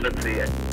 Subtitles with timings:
[0.00, 0.71] Přeci je.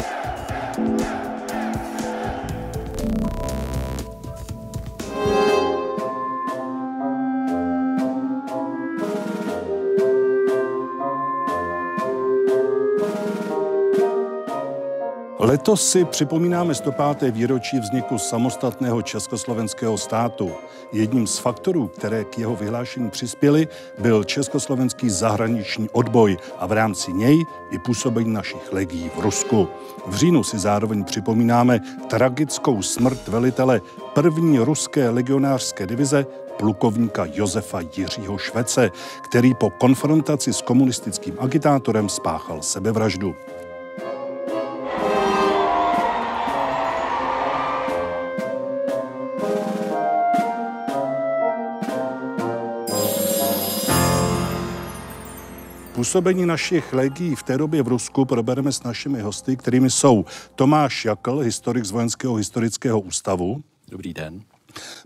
[15.50, 17.32] Letos si připomínáme 105.
[17.32, 20.52] výročí vzniku samostatného československého státu.
[20.92, 23.68] Jedním z faktorů, které k jeho vyhlášení přispěly,
[24.00, 29.68] byl československý zahraniční odboj a v rámci něj i působení našich legií v Rusku.
[30.08, 33.82] V říjnu si zároveň připomínáme tragickou smrt velitele
[34.14, 36.26] první ruské legionářské divize
[36.58, 38.92] plukovníka Josefa Jiřího Švece,
[39.22, 43.36] který po konfrontaci s komunistickým agitátorem spáchal sebevraždu.
[56.00, 61.06] Působení našich legií v té době v Rusku probereme s našimi hosty, kterými jsou Tomáš
[61.06, 63.64] Jakl, historik z Vojenského historického ústavu.
[63.92, 64.42] Dobrý den.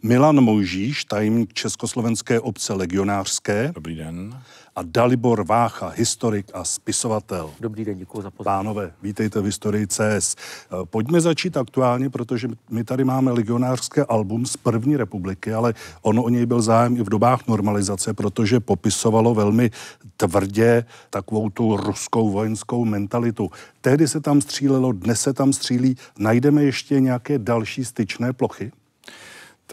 [0.03, 3.71] Milan Mojžíš, tajemník Československé obce legionářské.
[3.75, 4.39] Dobrý den
[4.75, 7.51] a Dalibor Vácha, historik a spisovatel.
[7.59, 8.57] Dobrý den, děkuji za pozornost.
[8.57, 10.35] Pánové, vítejte v Historii CS.
[10.83, 16.29] Pojďme začít aktuálně, protože my tady máme legionářské album z první republiky, ale ono o
[16.29, 19.71] něj byl zájem i v dobách normalizace, protože popisovalo velmi
[20.17, 23.51] tvrdě takovou tu ruskou vojenskou mentalitu.
[23.81, 25.95] Tehdy se tam střílelo, dnes se tam střílí.
[26.19, 28.71] Najdeme ještě nějaké další styčné plochy?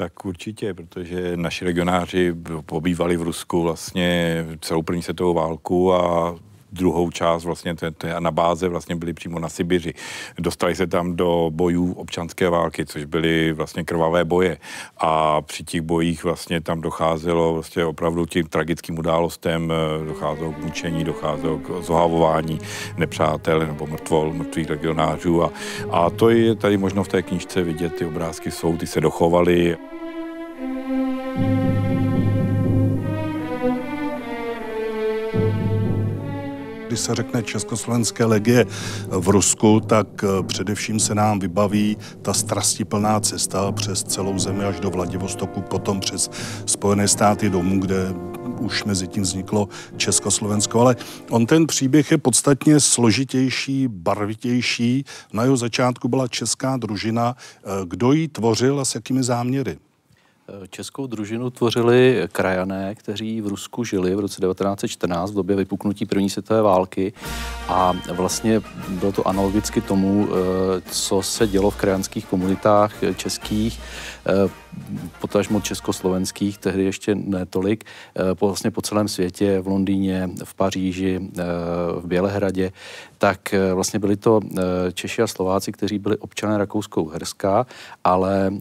[0.00, 2.34] Tak určitě, protože naši regionáři
[2.66, 6.34] pobývali v Rusku vlastně celou první světovou válku a
[6.72, 9.94] druhou část vlastně té, té na báze vlastně byli přímo na Sibiři.
[10.38, 14.58] Dostali se tam do bojů občanské války, což byly vlastně krvavé boje
[14.98, 20.58] a při těch bojích vlastně tam docházelo vlastně opravdu tím tragickým událostem, eh, docházelo k
[20.58, 22.58] mučení, docházelo k zohavování
[22.96, 25.50] nepřátel nebo mrtvol, mrtvých regionářů a,
[25.90, 29.76] a to je tady možno v té knižce vidět, ty obrázky jsou, ty se dochovaly.
[36.90, 38.66] Když se řekne Československé legie
[39.08, 44.80] v Rusku, tak eh, především se nám vybaví ta strastiplná cesta přes celou zemi až
[44.80, 46.30] do Vladivostoku, potom přes
[46.66, 48.14] Spojené státy domů, kde
[48.60, 50.96] už mezi tím vzniklo Československo, ale
[51.30, 55.04] on ten příběh je podstatně složitější, barvitější.
[55.32, 57.36] Na jeho začátku byla česká družina.
[57.38, 59.78] Eh, kdo ji tvořil a s jakými záměry?
[60.70, 66.30] Českou družinu tvořili krajané, kteří v Rusku žili v roce 1914 v době vypuknutí první
[66.30, 67.12] světové války.
[67.68, 73.80] A vlastně bylo to analogicky tomu, eh, co se dělo v krajanských komunitách českých,
[74.26, 74.50] eh,
[75.20, 77.84] potažmo československých, tehdy ještě ne tolik,
[78.16, 81.30] eh, vlastně po celém světě, v Londýně, v Paříži,
[82.00, 82.72] v Bělehradě,
[83.20, 84.40] tak vlastně byli to
[84.92, 87.66] Češi a Slováci, kteří byli občané Rakousko-Uherska,
[88.04, 88.52] ale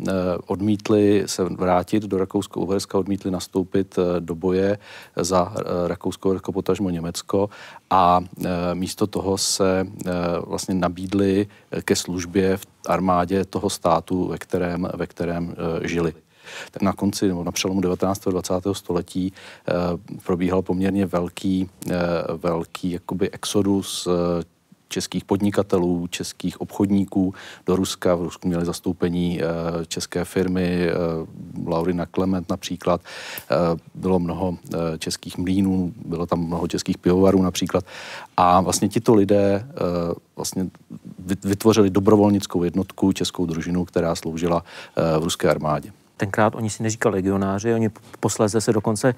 [0.48, 4.78] odmítli se vrátit do Rakousko-Uherska, odmítli nastoupit do boje
[5.16, 5.54] za
[5.88, 7.50] Rakousko-Uhersko, potažmo Německo.
[7.90, 8.22] A
[8.74, 9.88] místo toho se
[10.48, 11.48] vlastně nabídli
[11.82, 16.14] ke službě v armádě toho státu, ve kterém, ve kterém žili
[16.72, 18.28] tak na konci nebo na přelomu 19.
[18.28, 18.54] a 20.
[18.72, 19.34] století
[19.68, 19.74] eh,
[20.26, 21.96] probíhal poměrně velký, eh,
[22.38, 24.44] velký jakoby exodus eh,
[24.92, 27.34] českých podnikatelů, českých obchodníků
[27.66, 28.16] do Ruska.
[28.16, 29.40] V Rusku měli zastoupení
[29.88, 30.90] české firmy,
[31.68, 33.02] Laurina Klement například.
[33.96, 34.58] Bylo mnoho
[34.98, 37.86] českých mlínů, bylo tam mnoho českých pivovarů například.
[38.38, 39.68] A vlastně tito lidé
[40.36, 40.70] vlastně
[41.44, 44.64] vytvořili dobrovolnickou jednotku, českou družinu, která sloužila
[45.20, 45.92] v ruské armádě.
[46.20, 49.16] Tenkrát oni si neříkali legionáři, oni posléze se dokonce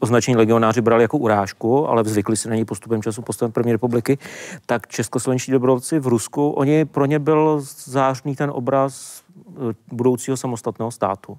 [0.00, 4.18] označení legionáři brali jako urážku, ale zvykli si na něj postupem času, postupem první republiky.
[4.66, 10.90] Tak českoslovenští dobrovolci v Rusku, oni pro ně byl zářný ten obraz eh, budoucího samostatného
[10.90, 11.38] státu.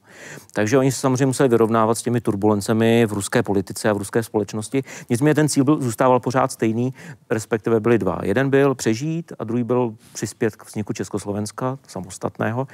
[0.53, 4.24] Takže oni se samozřejmě museli vyrovnávat s těmi turbulencemi v ruské politice a v ruské
[4.24, 4.84] společnosti.
[5.10, 6.94] Nicméně ten cíl byl, zůstával pořád stejný,
[7.30, 8.19] respektive byly dva.
[8.24, 12.68] Jeden byl přežít a druhý byl přispět k vzniku Československa samostatného.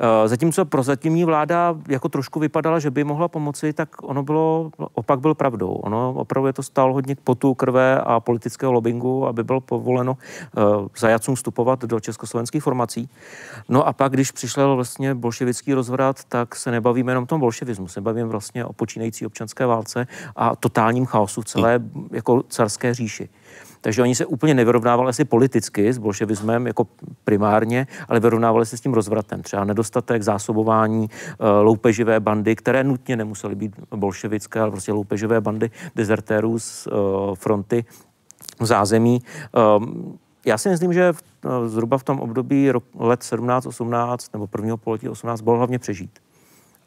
[0.00, 5.20] Eh, zatímco prozatímní vláda jako trošku vypadala, že by mohla pomoci, tak ono bylo, opak
[5.20, 5.72] byl pravdou.
[5.72, 10.12] Ono opravdu je to stalo hodně potu, krve a politického lobbingu, aby bylo povoleno
[10.56, 13.10] uh, zajacům vstupovat do československých formací.
[13.68, 17.88] No a pak, když přišel vlastně bolševický rozvrat, tak se nebavíme jenom o tom bolševismu,
[17.88, 20.06] se bavíme vlastně o počínající občanské válce
[20.36, 21.80] a totálním chaosu v celé
[22.12, 23.28] jako carské říši.
[23.80, 26.86] Takže oni se úplně nevyrovnávali asi politicky s bolševismem jako
[27.24, 29.42] primárně, ale vyrovnávali se s tím rozvratem.
[29.42, 35.70] Třeba nedostatek zásobování, eh, loupeživé bandy, které nutně nemusely být bolševické, ale prostě loupeživé bandy
[35.94, 36.90] dezertérů z eh,
[37.34, 37.84] fronty
[38.60, 39.22] v zázemí.
[39.54, 41.12] Ehm, já si myslím, že
[41.66, 46.18] zhruba v tom období let 17-18 nebo prvního pololetí 18 bylo hlavně přežít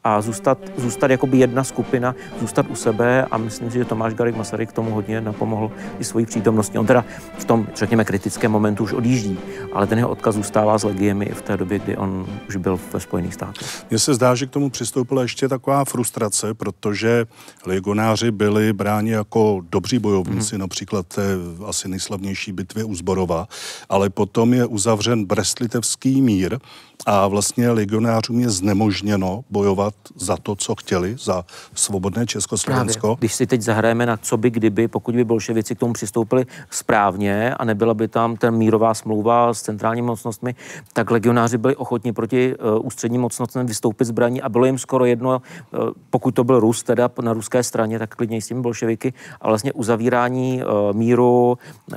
[0.04, 4.36] a zůstat, zůstat jakoby jedna skupina, zůstat u sebe a myslím si, že Tomáš Garik
[4.36, 6.78] Masaryk k tomu hodně napomohl i svojí přítomností.
[6.78, 7.04] On teda
[7.38, 9.38] v tom, řekněme, kritickém momentu už odjíždí,
[9.72, 12.80] ale ten jeho odkaz zůstává s legiemi i v té době, kdy on už byl
[12.92, 13.84] ve Spojených státech.
[13.90, 17.26] Mně se zdá, že k tomu přistoupila ještě taková frustrace, protože
[17.66, 20.60] legionáři byli bráni jako dobří bojovníci, hmm.
[20.60, 21.22] například té
[21.66, 23.48] asi nejslavnější bitvě u Zborova,
[23.88, 26.58] ale potom je uzavřen Brestlitevský mír,
[27.06, 31.44] a vlastně legionářům je znemožněno bojovat za to, co chtěli, za
[31.74, 33.00] svobodné Československo.
[33.00, 33.16] Právě.
[33.18, 37.54] Když si teď zahrajeme na co by kdyby, pokud by bolševici k tomu přistoupili správně
[37.54, 40.54] a nebyla by tam ten mírová smlouva s centrálními mocnostmi,
[40.92, 45.42] tak legionáři byli ochotni proti uh, ústředním mocnostem vystoupit zbraní a bylo jim skoro jedno,
[45.72, 49.48] uh, pokud to byl Rus, teda na ruské straně, tak klidně s těmi bolševiky a
[49.48, 51.58] vlastně uzavírání uh, míru,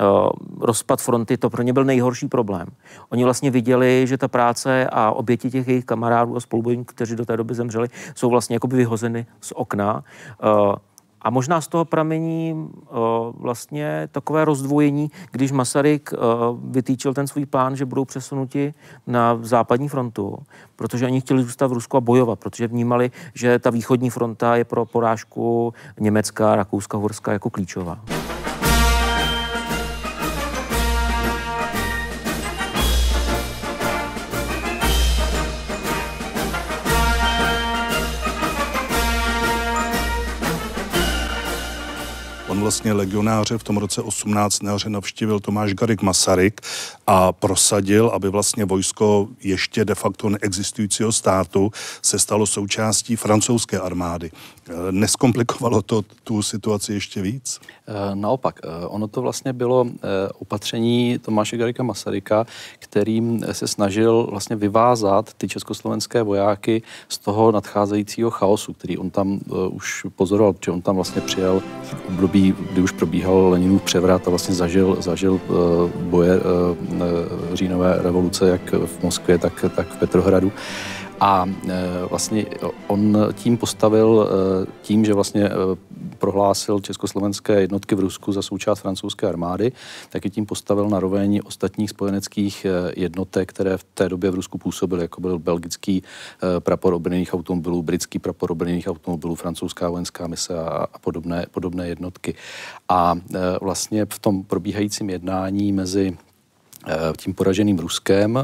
[0.60, 2.66] rozpad fronty, to pro ně byl nejhorší problém.
[3.08, 7.24] Oni vlastně viděli, že ta práce a oběti těch jejich kamarádů a spolubojníků, kteří do
[7.24, 10.04] té doby zemřeli, jsou vlastně jakoby vyhozeny z okna.
[10.42, 10.76] Eh,
[11.22, 12.94] a možná z toho pramení eh,
[13.34, 16.16] vlastně takové rozdvojení, když Masaryk eh,
[16.64, 18.74] vytýčil ten svůj plán, že budou přesunuti
[19.06, 20.38] na západní frontu,
[20.76, 24.64] protože oni chtěli zůstat v Rusku a bojovat, protože vnímali, že ta východní fronta je
[24.64, 27.98] pro porážku Německa, Rakouska, Horska jako klíčová.
[42.66, 46.60] Vlastně legionáře v tom roce 18 na navštívil Tomáš Garik Masaryk
[47.06, 51.70] a prosadil, aby vlastně vojsko ještě de facto neexistujícího státu
[52.02, 54.30] se stalo součástí francouzské armády.
[54.68, 57.60] Eh, neskomplikovalo to tu situaci ještě víc?
[57.86, 59.86] Eh, naopak, eh, ono to vlastně bylo
[60.38, 62.46] opatření Tomáše Garika Masaryka,
[62.78, 69.40] kterým se snažil vlastně vyvázat ty československé vojáky z toho nadcházejícího chaosu, který on tam
[69.70, 74.30] už pozoroval, protože on tam vlastně přijel v období, kdy už probíhal Leninův převrat a
[74.30, 75.40] vlastně zažil, zažil
[76.00, 76.40] boje
[77.52, 80.52] říjnové revoluce jak v Moskvě, tak, tak v Petrohradu.
[81.20, 81.46] A
[82.10, 82.46] vlastně
[82.86, 84.28] on tím postavil,
[84.82, 85.50] tím, že vlastně
[86.18, 89.72] prohlásil československé jednotky v Rusku za součást francouzské armády,
[90.10, 92.66] tak i tím postavil na roveň ostatních spojeneckých
[92.96, 96.02] jednotek, které v té době v Rusku působily, jako byl belgický
[96.58, 102.34] prapor obrněných automobilů, britský prapor obrněných automobilů, francouzská vojenská mise a, a podobné, podobné jednotky.
[102.88, 103.14] A
[103.60, 106.16] vlastně v tom probíhajícím jednání mezi
[106.88, 108.42] Eh, tím poraženým Ruskem, eh,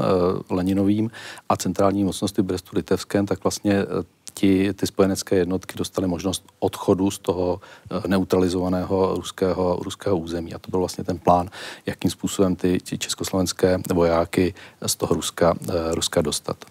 [0.53, 1.11] Leninovým
[1.49, 3.85] a centrální mocnosti Brestu Litevském, tak vlastně eh,
[4.33, 7.61] ti, ty spojenecké jednotky dostaly možnost odchodu z toho
[8.07, 10.53] neutralizovaného ruského, ruského území.
[10.53, 11.49] A to byl vlastně ten plán,
[11.85, 14.53] jakým způsobem ty, ty československé vojáky
[14.85, 15.53] z toho Ruska,
[15.91, 16.65] Ruska dostat.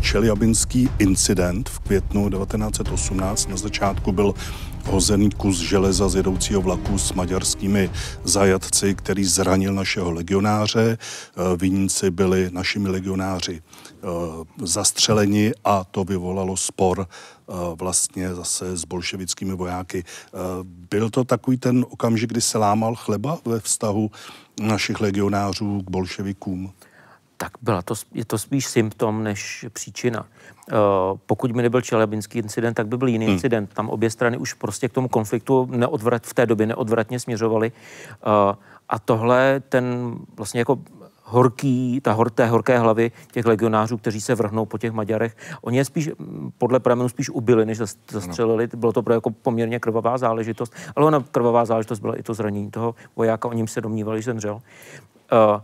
[0.00, 4.34] Čeliabinský incident v květnu 1918 na začátku byl
[4.86, 7.90] hozený kus železa z jedoucího vlaku s maďarskými
[8.24, 10.98] zajatci, který zranil našeho legionáře.
[10.98, 14.06] Eh, viníci byli našimi legionáři eh,
[14.62, 20.04] zastřeleni a to vyvolalo spor eh, vlastně zase s bolševickými vojáky.
[20.90, 24.10] Byl to takový ten okamžik, kdy se lámal chleba ve vztahu
[24.60, 26.72] našich legionářů k bolševikům?
[27.44, 30.20] Tak byla to, je to spíš symptom než příčina.
[30.20, 33.34] Uh, pokud by nebyl čelebinský incident, tak by byl jiný hmm.
[33.34, 33.74] incident.
[33.74, 37.72] Tam obě strany už prostě k tomu konfliktu neodvrat, v té době neodvratně směřovaly.
[38.26, 38.32] Uh,
[38.88, 40.78] a tohle ten vlastně jako
[41.22, 45.36] horký, ta hor, té horké hlavy těch legionářů, kteří se vrhnou po těch Maďarech.
[45.62, 46.10] Oni je spíš,
[46.58, 47.78] podle pramenů spíš ubili, než
[48.10, 48.68] zastřelili.
[48.76, 52.94] Bylo to jako poměrně krvavá záležitost, ale ona krvavá záležitost byla i to zranění toho
[53.16, 54.54] vojáka, o ním se domnívali, že zemřel.
[54.54, 55.60] Uh,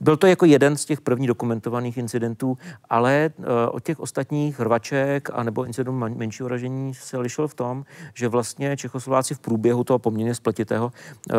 [0.00, 2.58] byl to jako jeden z těch prvních dokumentovaných incidentů,
[2.90, 7.84] ale uh, od těch ostatních hrvaček a nebo incidentů menšího ražení se lišil v tom,
[8.14, 10.92] že vlastně Čechoslováci v průběhu toho poměrně spletitého
[11.32, 11.36] uh,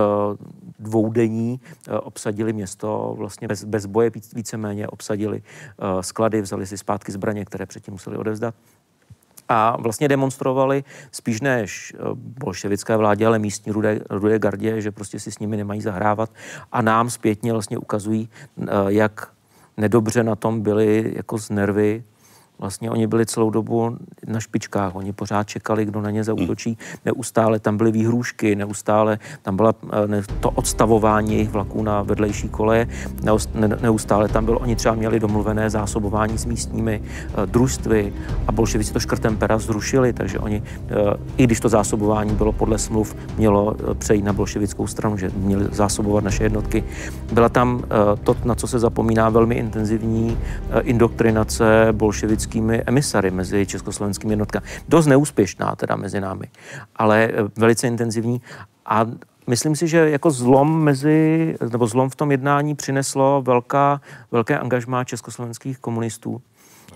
[0.80, 5.42] dvoudenní uh, obsadili město, vlastně bez, bez boje víceméně obsadili
[6.02, 8.56] sklady, vzali si zpátky zbraně, které předtím museli odevzdat
[9.50, 15.20] a vlastně demonstrovali spíš než eh, bolševické vládě, ale místní rudé, rudé gardě, že prostě
[15.20, 16.30] si s nimi nemají zahrávat.
[16.72, 18.30] A nám zpětně vlastně ukazují,
[18.62, 19.32] eh, jak
[19.78, 22.04] nedobře na tom byli jako z nervy
[22.60, 23.98] Vlastně oni byli celou dobu
[24.28, 26.78] na špičkách, oni pořád čekali, kdo na ně zautočí.
[27.06, 29.74] Neustále tam byly výhrůžky, neustále tam byla
[30.08, 32.88] ne, to odstavování jejich vlaků na vedlejší koleje,
[33.82, 38.14] neustále tam bylo, oni třeba měli domluvené zásobování s místními uh, družstvy
[38.48, 42.78] a bolševici to škrtem pera zrušili, takže oni, uh, i když to zásobování bylo podle
[42.78, 46.84] smluv, mělo přejít na bolševickou stranu, že měli zásobovat naše jednotky.
[47.34, 47.84] Byla tam
[48.24, 50.38] to, na co se zapomíná, velmi intenzivní
[50.82, 51.88] indoktrinace
[52.50, 54.66] bolševickými emisary mezi československými jednotkami.
[54.88, 56.50] Dost neúspěšná teda mezi námi,
[56.96, 58.42] ale uh, velice intenzivní
[58.86, 59.06] a
[59.50, 64.02] Myslím si, že jako zlom mezi, nebo zlom v tom jednání přineslo velká,
[64.32, 66.42] velké angažmá československých komunistů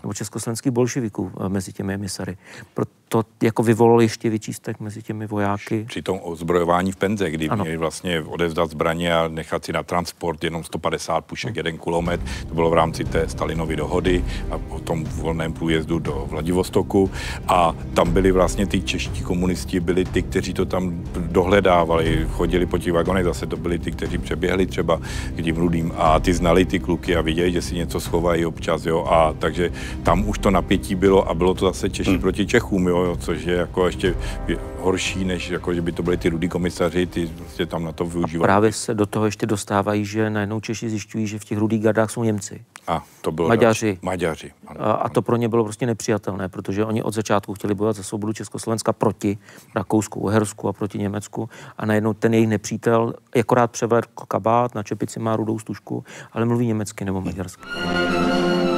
[0.03, 2.38] nebo československých bolševiků mezi těmi emisary.
[2.74, 5.86] Proto to jako vyvolalo ještě větší stek mezi těmi vojáky.
[5.88, 7.63] Při tom ozbrojování v Penze, kdy ano.
[7.63, 11.58] měli vlastně odevzdat zbraně a nechat si na transport jenom 150 pušek, hmm.
[11.58, 16.25] jeden kulomet, to bylo v rámci té Stalinovy dohody a o tom volném průjezdu do
[16.29, 17.12] Vladivostoku
[17.48, 22.77] a tam byli vlastně ty čeští komunisti, byli ty, kteří to tam dohledávali, chodili po
[22.77, 25.00] těch vagonech, zase to byli ty, kteří přeběhli třeba
[25.36, 28.86] k tím rudým a ty znali ty kluky a viděli, že si něco schovají občas,
[28.86, 29.72] jo, a takže
[30.03, 32.20] tam už to napětí bylo a bylo to zase Češi hmm.
[32.20, 34.15] proti Čechům, jo, což je jako ještě
[34.79, 38.05] horší, než jako, že by to byly ty rudí komisaři, ty vlastně tam na to
[38.05, 38.43] využívají.
[38.43, 42.12] Právě se do toho ještě dostávají, že najednou Češi zjišťují, že v těch rudých gardách
[42.12, 42.65] jsou Němci.
[42.88, 44.00] A to bylo Maďaři.
[44.01, 44.51] Maďaři.
[44.67, 47.95] Ano, a, a to pro ně bylo prostě nepřijatelné, protože oni od začátku chtěli bojovat
[47.95, 49.38] za svobodu Československa proti
[49.75, 55.19] Rakousku, Uhersku a proti Německu a najednou ten jejich nepřítel akorát převedl kabát, na čepici
[55.19, 57.63] má rudou stužku, ale mluví německy nebo maďarsky.
[57.65, 58.73] Hmm.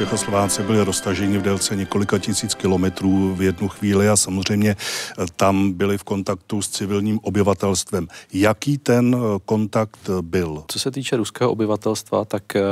[0.00, 5.72] Čechoslováci byli roztaženi v délce několika tisíc kilometrů v jednu chvíli a samozřejmě eh, tam
[5.72, 8.08] byli v kontaktu s civilním obyvatelstvem.
[8.32, 10.64] Jaký ten eh, kontakt byl?
[10.68, 12.62] Co se týče ruského obyvatelstva, tak eh,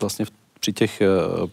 [0.00, 0.30] vlastně v
[0.64, 1.06] při, těch, eh,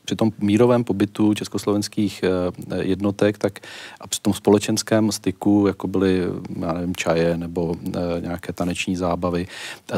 [0.06, 3.60] při tom mírovém pobytu československých eh, jednotek, tak
[4.02, 6.24] a při tom společenském styku, jako byly,
[6.60, 9.48] já nevím, čaje nebo eh, nějaké taneční zábavy,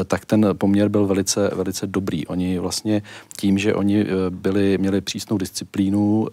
[0.06, 2.26] tak ten poměr byl velice, velice dobrý.
[2.26, 3.02] Oni vlastně
[3.38, 6.28] tím, že oni byli, měli přísnou disciplínu,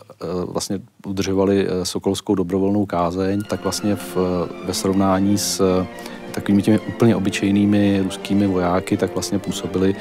[0.46, 4.18] vlastně udržovali sokolskou dobrovolnou kázeň, tak vlastně v,
[4.66, 5.86] ve srovnání s
[6.32, 9.96] takovými těmi úplně obyčejnými ruskými vojáky, tak vlastně působili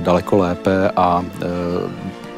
[0.00, 1.24] daleko lépe a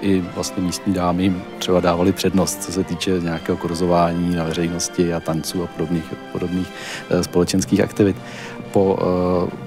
[0.01, 5.21] i vlastně místní dámy třeba dávali přednost, co se týče nějakého korzování na veřejnosti a
[5.21, 6.69] tanců a podobných, podobných
[7.11, 8.17] eh, společenských aktivit.
[8.73, 9.67] Po eh,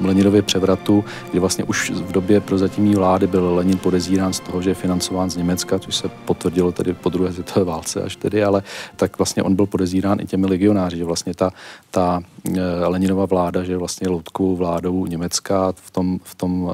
[0.00, 4.70] Leninově převratu, kdy vlastně už v době prozatímní vlády byl Lenin podezírán z toho, že
[4.70, 8.62] je financován z Německa, což se potvrdilo tedy po druhé světové válce až tedy, ale
[8.96, 11.50] tak vlastně on byl podezírán i těmi legionáři, že vlastně ta,
[11.90, 12.22] ta
[12.56, 16.70] eh, Leninova vláda, že vlastně loutkou vládou Německa v tom, v tom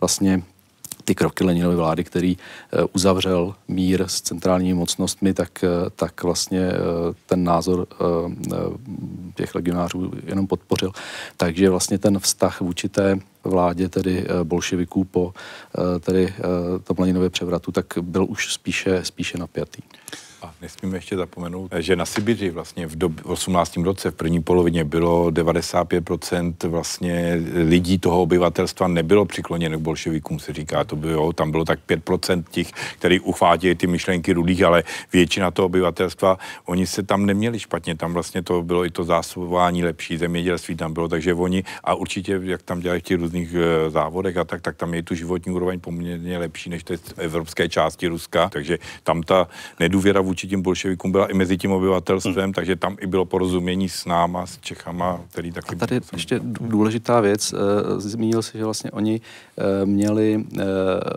[0.00, 0.42] vlastně
[1.10, 6.60] ty kroky Leninovy vlády, který eh, uzavřel mír s centrálními mocnostmi, tak, eh, tak vlastně
[6.60, 6.74] eh,
[7.26, 7.86] ten názor
[9.34, 10.92] těch legionářů jenom podpořil.
[11.36, 15.34] Takže vlastně ten vztah vůči té vládě, tedy bolševiků po
[16.00, 16.34] tedy
[16.84, 19.82] tom Leninově převratu, tak byl už spíše, spíše napjatý.
[20.42, 23.76] A nesmíme ještě zapomenout, že na Sibiři vlastně v dob- 18.
[23.76, 30.52] roce, v první polovině, bylo 95% vlastně lidí toho obyvatelstva nebylo přikloněno k bolševikům, se
[30.52, 30.84] říká.
[30.84, 34.82] To bylo, tam bylo tak 5% těch, kteří uchvátějí ty myšlenky rudých, ale
[35.12, 39.84] většina toho obyvatelstva, oni se tam neměli špatně, tam vlastně to bylo i to zásobování
[39.84, 43.90] lepší, zemědělství tam bylo, takže oni, a určitě, jak tam dělají v těch různých e,
[43.90, 46.82] závodech a tak, tak tam je tu životní úroveň poměrně lepší než
[47.14, 49.48] v evropské části Ruska, takže tam ta
[49.80, 52.52] nedůvěra vůči tím bolševikům byla i mezi tím obyvatelstvem, hmm.
[52.52, 55.74] takže tam i bylo porozumění s náma, s Čechama, který taky...
[55.74, 56.08] A tady jsem...
[56.12, 57.58] ještě důležitá věc, uh,
[57.98, 60.62] zmínil si, že vlastně oni uh, měli, uh,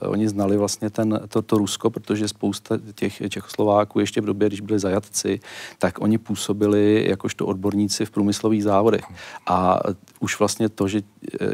[0.10, 4.62] oni znali vlastně ten, to, to Rusko, protože spousta těch Čechoslováků ještě v době, když
[4.62, 5.40] byli zajatci,
[5.78, 9.06] tak oni působili jakožto odborníci v průmyslových závodech.
[9.48, 9.80] A
[10.20, 11.02] už vlastně to, že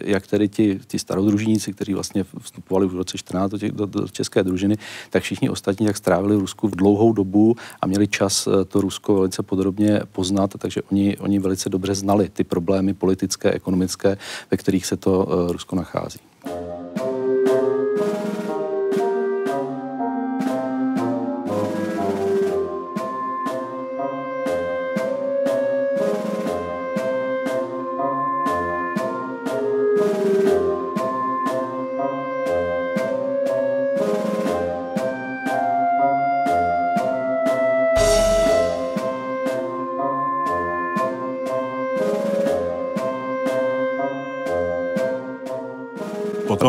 [0.04, 4.08] jak tedy ti, ti starodružníci, kteří vlastně vstupovali v roce 14 do, těch, do, do
[4.08, 4.78] české družiny,
[5.10, 7.49] tak všichni ostatní tak strávili v Rusku v dlouhou dobu
[7.82, 12.30] a měli čas eh, to Rusko velice podrobně poznat, takže oni, oni velice dobře znali
[12.30, 14.18] ty problémy politické, ekonomické,
[14.52, 16.20] ve kterých se to eh, Rusko nachází.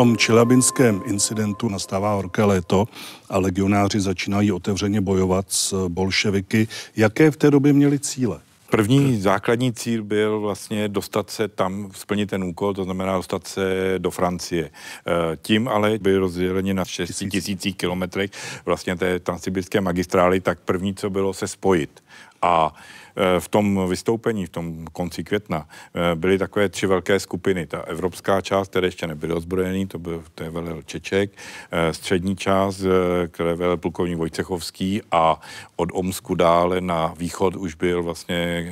[0.01, 2.85] Tom čelabinském incidentu nastává horké léto
[3.29, 6.67] a legionáři začínají otevřeně bojovat s bolševiky.
[6.95, 8.39] Jaké v té době měli cíle?
[8.69, 13.95] První základní cíl byl vlastně dostat se tam, splnit ten úkol, to znamená dostat se
[13.97, 14.69] do Francie.
[14.69, 18.31] Eh, tím ale byli rozděleni na 6 tisících kilometrech
[18.65, 22.03] vlastně té transsibirské magistrály, tak první, co bylo, se spojit.
[22.41, 22.73] A
[23.15, 27.65] Eh, v tom vystoupení, v tom konci května, eh, byly takové tři velké skupiny.
[27.65, 31.31] Ta evropská část, které ještě nebyly ozbrojený, to byl to je velel Čeček,
[31.71, 32.83] eh, střední část,
[33.27, 35.41] které velel plukovník Vojcechovský a
[35.75, 38.71] od Omsku dále na východ už byl vlastně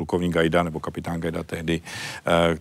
[0.00, 1.80] plukovník Gajda nebo kapitán Gajda tehdy.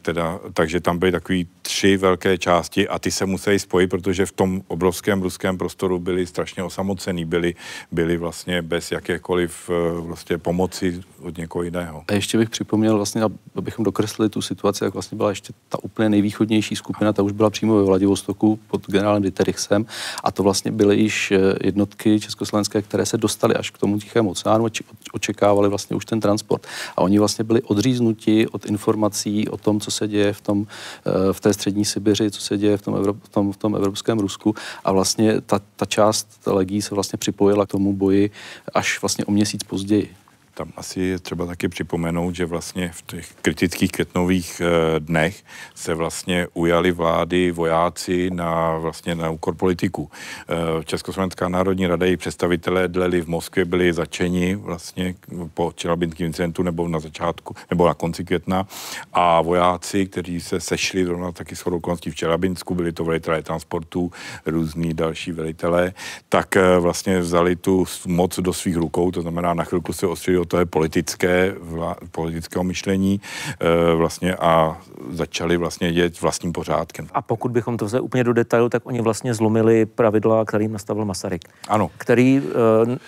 [0.01, 4.31] Teda, takže tam byly takové tři velké části a ty se museli spojit, protože v
[4.31, 7.55] tom obrovském ruském prostoru byli strašně osamocený, byli,
[7.91, 9.69] byli vlastně bez jakékoliv
[9.99, 12.03] vlastně pomoci od někoho jiného.
[12.07, 13.21] A ještě bych připomněl, vlastně,
[13.55, 17.49] abychom dokreslili tu situaci, jak vlastně byla ještě ta úplně nejvýchodnější skupina, ta už byla
[17.49, 19.85] přímo ve Vladivostoku pod generálem Dieterichsem
[20.23, 24.29] a to vlastně byly již eh, jednotky československé, které se dostaly až k tomu Tichému
[24.31, 24.67] oceánu
[25.13, 26.67] očekávali vlastně už ten transport.
[26.97, 30.67] A oni vlastně byli odříznuti od informací o tom, co se děje v, tom,
[31.05, 33.75] eh, v té střední Sibiři, co se děje v tom, Evrop, v tom, v tom
[33.75, 34.55] evropském Rusku.
[34.83, 38.31] A vlastně ta, ta část legí se vlastně připojila k tomu boji
[38.73, 40.15] až vlastně o měsíc později
[40.59, 45.43] tam asi je třeba taky připomenout, že vlastně v těch kritických květnových eh, dnech
[45.75, 50.11] se vlastně ujali vlády vojáci na vlastně na úkor politiku.
[50.11, 55.15] Eh, Československá národní rada i představitelé dleli v Moskvě byli začeni vlastně
[55.53, 58.67] po Čelabinském incidentu nebo na začátku, nebo na konci května
[59.13, 64.11] a vojáci, kteří se sešli zrovna taky s okolností v Čelabinsku, byli to velitelé transportu,
[64.45, 65.93] různí další velitelé,
[66.29, 70.48] tak eh, vlastně vzali tu moc do svých rukou, to znamená na chvilku se ostřili
[70.49, 73.21] to je politické, vla, politického myšlení
[73.59, 74.77] e, vlastně a
[75.09, 77.07] začali vlastně dět vlastním pořádkem.
[77.13, 81.05] A pokud bychom to vzali úplně do detailu, tak oni vlastně zlomili pravidla, kterým nastavil
[81.05, 81.41] Masaryk.
[81.67, 81.91] Ano.
[81.97, 82.41] Který e,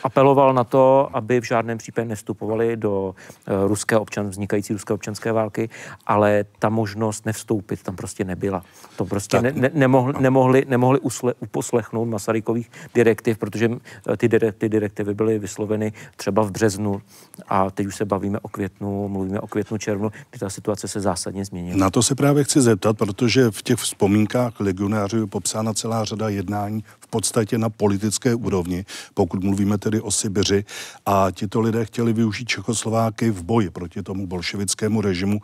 [0.03, 3.15] apeloval na to, aby v žádném případě nevstupovali do
[3.47, 5.69] e, ruské občan, vznikající ruské občanské války,
[6.07, 8.63] ale ta možnost nevstoupit tam prostě nebyla.
[8.95, 13.69] To prostě tak, ne, ne, nemohli, nemohli, nemohli usle, uposlechnout Masarykových direktiv, protože
[14.17, 17.01] ty, ty direktivy byly vysloveny třeba v březnu
[17.47, 20.99] a teď už se bavíme o květnu, mluvíme o květnu, červnu, kdy ta situace se
[20.99, 21.77] zásadně změnila.
[21.77, 26.29] Na to se právě chci zeptat, protože v těch vzpomínkách legionářů je popsána celá řada
[26.29, 30.65] jednání podstatě na politické úrovni, pokud mluvíme tedy o Sibiři.
[31.05, 35.39] A tito lidé chtěli využít Čechoslováky v boji proti tomu bolševickému režimu,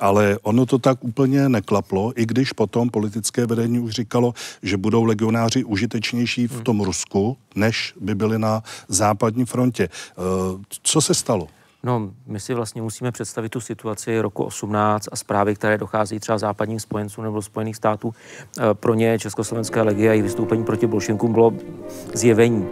[0.00, 5.04] ale ono to tak úplně neklaplo, i když potom politické vedení už říkalo, že budou
[5.04, 9.88] legionáři užitečnější v tom Rusku, než by byli na západní frontě.
[9.88, 10.18] Eh,
[10.82, 11.48] co se stalo?
[11.84, 16.38] No, my si vlastně musíme představit tu situaci roku 18 a zprávy, které dochází třeba
[16.38, 18.14] západním spojencům nebo Spojených států.
[18.58, 21.52] Eh, pro ně Československé legie a jejich vystoupení proti bolšinkům bylo
[22.14, 22.68] zjevení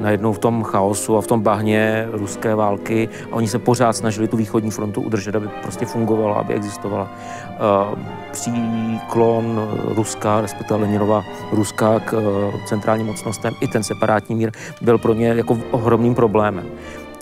[0.00, 4.28] najednou v tom chaosu a v tom bahně ruské války a oni se pořád snažili
[4.28, 7.10] tu východní frontu udržet, aby prostě fungovala, aby existovala.
[7.92, 7.98] Uh,
[8.32, 15.14] příklon Ruska, respektive Leninova Ruska k uh, centrálním mocnostem, i ten separátní mír byl pro
[15.14, 16.66] ně jako ohromným problémem.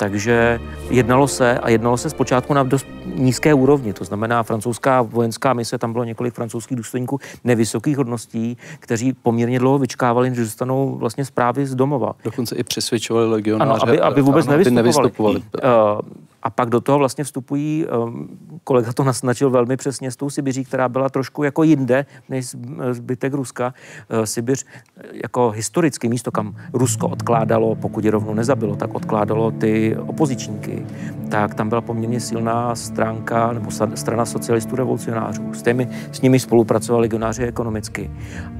[0.00, 0.60] Takže
[0.90, 3.92] jednalo se a jednalo se zpočátku na dost nízké úrovni.
[3.92, 9.78] To znamená, francouzská vojenská mise, tam bylo několik francouzských důstojníků nevysokých hodností, kteří poměrně dlouho
[9.78, 12.12] vyčkávali, že dostanou vlastně zprávy z domova.
[12.24, 14.78] Dokonce i přesvědčovali legionáře, ano, aby, aby vůbec ano, nevystupovali.
[14.78, 15.36] Aby nevystupovali.
[15.36, 16.00] Uh,
[16.42, 18.29] a pak do toho vlastně vstupují, um,
[18.64, 22.57] kolega to naznačil velmi přesně, s tou Sibiří, která byla trošku jako jinde než
[22.90, 23.74] zbytek Ruska.
[24.12, 24.66] Uh, Sibiř
[25.12, 30.87] jako historické místo, kam Rusko odkládalo, pokud je rovnou nezabilo, tak odkládalo ty opozičníky.
[31.29, 35.55] Tak tam byla poměrně silná stránka nebo strana socialistů revolucionářů.
[35.55, 38.11] S, těmi, s nimi spolupracovali legionáři ekonomicky.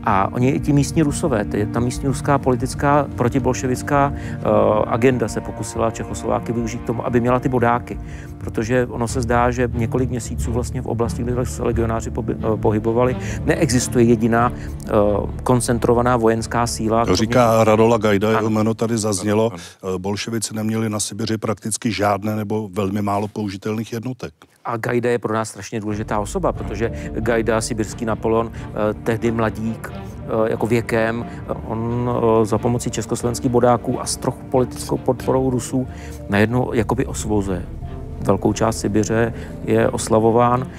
[0.05, 4.49] A oni i ti místní rusové, ty, ta místní ruská politická protibolševická uh,
[4.87, 7.99] agenda se pokusila Čechoslováky využít k tomu, aby měla ty bodáky vojáky,
[8.39, 13.17] protože ono se zdá, že několik měsíců vlastně v oblasti, kde se legionáři eh, pohybovali,
[13.45, 17.07] neexistuje jediná uh, koncentrovaná vojenská síla.
[17.07, 19.53] To říká Radola Gajda, jeho jméno tady zaznělo.
[19.53, 24.33] Eh, bolševici neměli na Sibiři prakticky žádné nebo velmi málo použitelných jednotek.
[24.65, 28.53] A Gajda je pro nás strašně důležitá osoba, protože Gajda, sibirský Napoleon,
[29.05, 29.93] tehdy mladík,
[30.47, 31.27] jako věkem.
[31.67, 32.11] On
[32.43, 35.89] za pomocí československých bodáků a s trochu politickou podporou Rusů
[36.29, 37.67] najednou jakoby osvozuje.
[38.21, 40.71] Velkou část Sibiře je oslavován.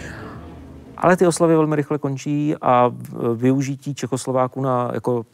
[0.98, 2.92] Ale ty oslavy velmi rychle končí a
[3.36, 5.26] využití Čechoslováků na, jako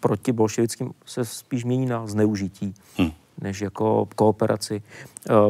[0.00, 2.74] proti bolševickým se spíš mění na zneužití.
[2.98, 3.10] Hmm.
[3.40, 4.82] Než jako kooperaci,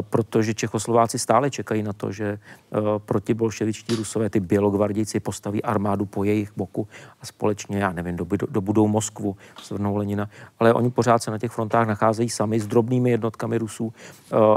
[0.09, 2.39] protože Čechoslováci stále čekají na to, že
[2.97, 6.87] proti bolševičtí rusové, ty bělogvardici postaví armádu po jejich boku
[7.21, 8.15] a společně, já nevím,
[8.49, 9.35] dobudou Moskvu,
[9.67, 13.93] zvrnou Lenina, ale oni pořád se na těch frontách nacházejí sami s drobnými jednotkami Rusů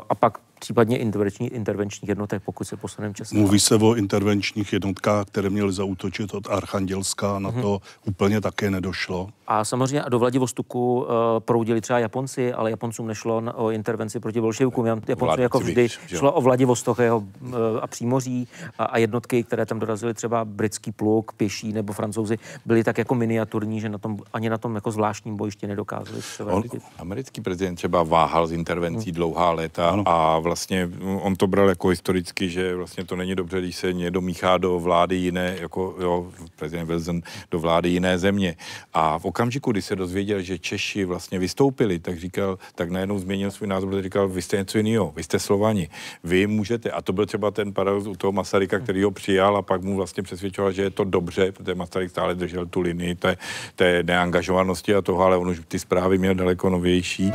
[0.09, 3.39] a pak případně intervenční, intervenčních jednotek, pokud se posuneme časem.
[3.39, 7.79] Mluví se o intervenčních jednotkách, které měly zautočit od Archandělska, na to hmm.
[8.07, 9.29] úplně také nedošlo.
[9.47, 14.87] A samozřejmě do Vladivostoku uh, proudili třeba Japonci, ale Japoncům nešlo o intervenci proti bolševikům.
[14.87, 19.79] Japoncům jako vždy šlo o Vladivostok jeho, uh, a přímoří a, a jednotky, které tam
[19.79, 24.51] dorazily třeba britský pluk, pěší nebo francouzi, byly tak jako miniaturní, že na tom, ani
[24.51, 26.21] na tom jako zvláštním bojišti nedokázali.
[26.45, 26.63] On,
[26.99, 29.15] americký prezident třeba váhal s intervencí hmm.
[29.15, 30.03] dlouhá léta ano.
[30.07, 30.91] a vlastně
[31.23, 34.81] on to bral jako historicky, že vlastně to není dobře, když se někdo míchá do
[34.81, 38.57] vlády jiné, jako jo, prezident Wilson, do vlády jiné země.
[38.93, 43.51] A v okamžiku, kdy se dozvěděl, že Češi vlastně vystoupili, tak říkal, tak najednou změnil
[43.51, 45.89] svůj názor, protože říkal, vy jste něco jiného, vy jste Slovani,
[46.25, 46.91] vy můžete.
[46.91, 49.97] A to byl třeba ten paradox u toho Masaryka, který ho přijal a pak mu
[49.97, 53.37] vlastně přesvědčoval, že je to dobře, protože Masaryk stále držel tu linii té,
[53.77, 57.33] té neangažovanosti a toho, ale on už ty zprávy měl daleko novější.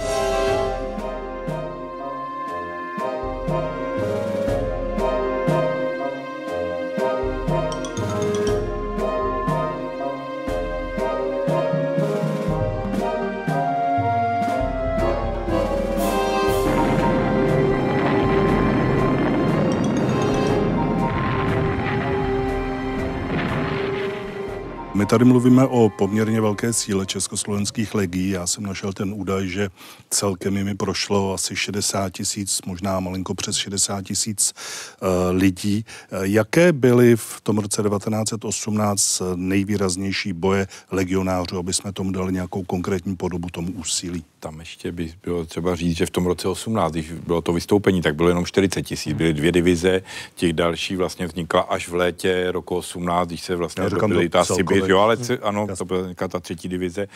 [25.15, 28.30] Tady mluvíme o poměrně velké síle československých legií.
[28.30, 29.69] Já jsem našel ten údaj, že
[30.10, 35.86] celkem jimi prošlo asi 60 tisíc, možná malinko přes 60 tisíc uh, lidí.
[36.21, 43.15] Jaké byly v tom roce 1918 nejvýraznější boje legionářů, aby jsme tomu dali nějakou konkrétní
[43.15, 44.23] podobu tomu úsilí?
[44.45, 48.01] Tam ještě by bylo třeba říct, že v tom roce 18, když bylo to vystoupení,
[48.01, 50.01] tak bylo jenom 40 tisíc, byly dvě divize,
[50.36, 54.84] těch další vlastně vznikla až v létě roku 18, když se vlastně byly ta Sibir,
[54.89, 57.08] jo, ale ano, to byla ta třetí divize.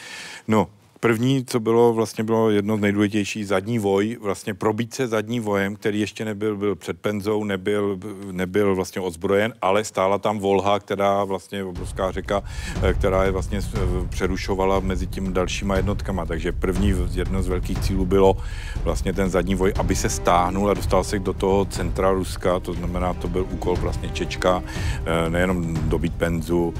[0.47, 0.67] No,
[1.01, 5.75] První, co bylo, vlastně bylo jedno z nejdůležitějších, zadní voj, vlastně probít se zadní vojem,
[5.75, 7.99] který ještě nebyl byl před Penzou, nebyl,
[8.31, 12.43] nebyl vlastně ozbrojen, ale stála tam Volha, která vlastně obrovská řeka,
[12.83, 16.25] eh, která je vlastně eh, přerušovala mezi tím dalšíma jednotkama.
[16.25, 18.37] Takže první, jedno z velkých cílů bylo
[18.83, 22.73] vlastně ten zadní voj, aby se stáhnul a dostal se do toho centra Ruska, to
[22.73, 24.63] znamená, to byl úkol vlastně Čečka,
[25.05, 26.73] eh, nejenom dobít Penzu,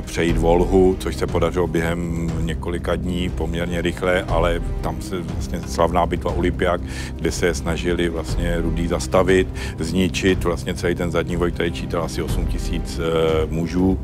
[0.00, 6.06] přejít Volhu, což se podařilo během několika dní, poměrně rychle, ale tam se vlastně slavná
[6.06, 6.80] bitva Olympiák,
[7.16, 12.22] kde se snažili vlastně Rudý zastavit, zničit vlastně celý ten zadní voj, který čítal asi
[12.22, 13.02] 8 tisíc e,
[13.50, 13.98] mužů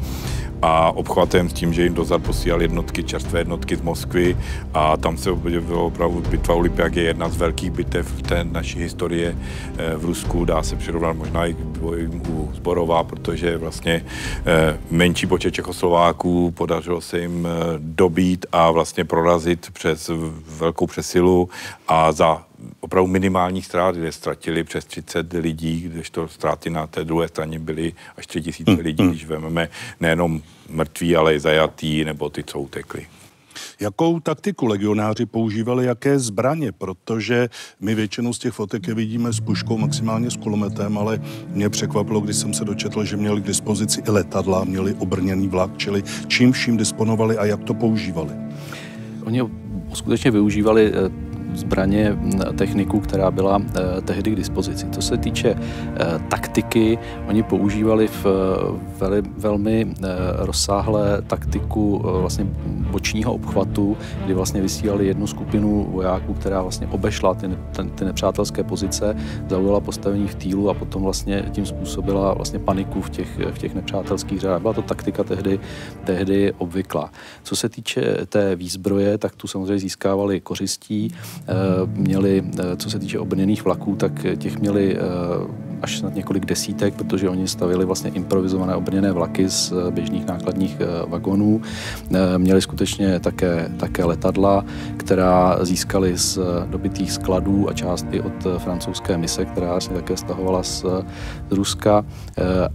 [0.63, 4.37] a obchvatem s tím, že jim dozad posílal jednotky, čerstvé jednotky z Moskvy
[4.75, 8.79] a tam se objevilo opravdu bitva Olympiák je jedna z velkých bitev v té naší
[8.79, 9.37] historie
[9.79, 14.05] eh, v Rusku, dá se přirovnat možná i k bojům u Zborova, protože vlastně
[14.47, 20.11] eh, menší počet Čechoslováků podařilo se jim eh, dobít a vlastně prorazit přes
[20.59, 21.49] velkou přesilu
[21.89, 22.48] a za
[22.81, 27.59] opravdu minimální ztráty, kde ztratili přes 30 lidí, když to ztráty na té druhé straně
[27.59, 29.11] byly až 3000 mm, lidí, mm.
[29.11, 29.69] když vezmeme
[30.01, 33.07] nejenom mrtví, ale i zajatý nebo ty, co utekli.
[33.81, 37.49] Jakou taktiku legionáři používali, jaké zbraně, protože
[37.81, 42.21] my většinou z těch fotek je vidíme s puškou, maximálně s kulometem, ale mě překvapilo,
[42.21, 46.53] když jsem se dočetl, že měli k dispozici i letadla, měli obrněný vlak, čili čím
[46.53, 48.31] vším disponovali a jak to používali.
[49.25, 49.43] Oni
[49.95, 51.28] skutečně využívali eh,
[51.59, 52.17] zbraně,
[52.57, 54.87] techniku, která byla eh, tehdy k dispozici.
[54.91, 58.27] Co se týče eh, taktiky, oni používali v
[59.01, 59.95] veli, velmi
[60.39, 62.47] rozsáhlé taktiku vlastně
[62.91, 68.65] bočního obchvatu, kdy vlastně vysílali jednu skupinu vojáků, která vlastně obešla ty, ty, ty nepřátelské
[68.65, 69.17] pozice,
[69.49, 73.75] zaujala postavení v týlu a potom vlastně tím způsobila vlastně paniku v těch, v těch
[73.75, 74.61] nepřátelských řádách.
[74.61, 75.61] Byla to taktika tehdy,
[76.05, 77.11] tehdy obvyklá.
[77.43, 81.55] Co se týče té výzbroje, tak tu samozřejmě získávali kořistí, eh,
[81.87, 85.01] měli, eh, co se týče obrněných vlaků, tak těch měli eh,
[85.83, 90.77] až snad několik desítek, protože oni stavili vlastně improvizované obrněné vlaky z eh, běžných nákladních
[90.81, 91.61] eh, vagonů.
[92.15, 94.65] Eh, měli skutečně také, také letadla,
[94.97, 100.63] která získali z dobitých skladů a část i od francouzské mise, která vlastně také stahovala
[100.63, 100.85] z,
[101.51, 102.05] z Ruska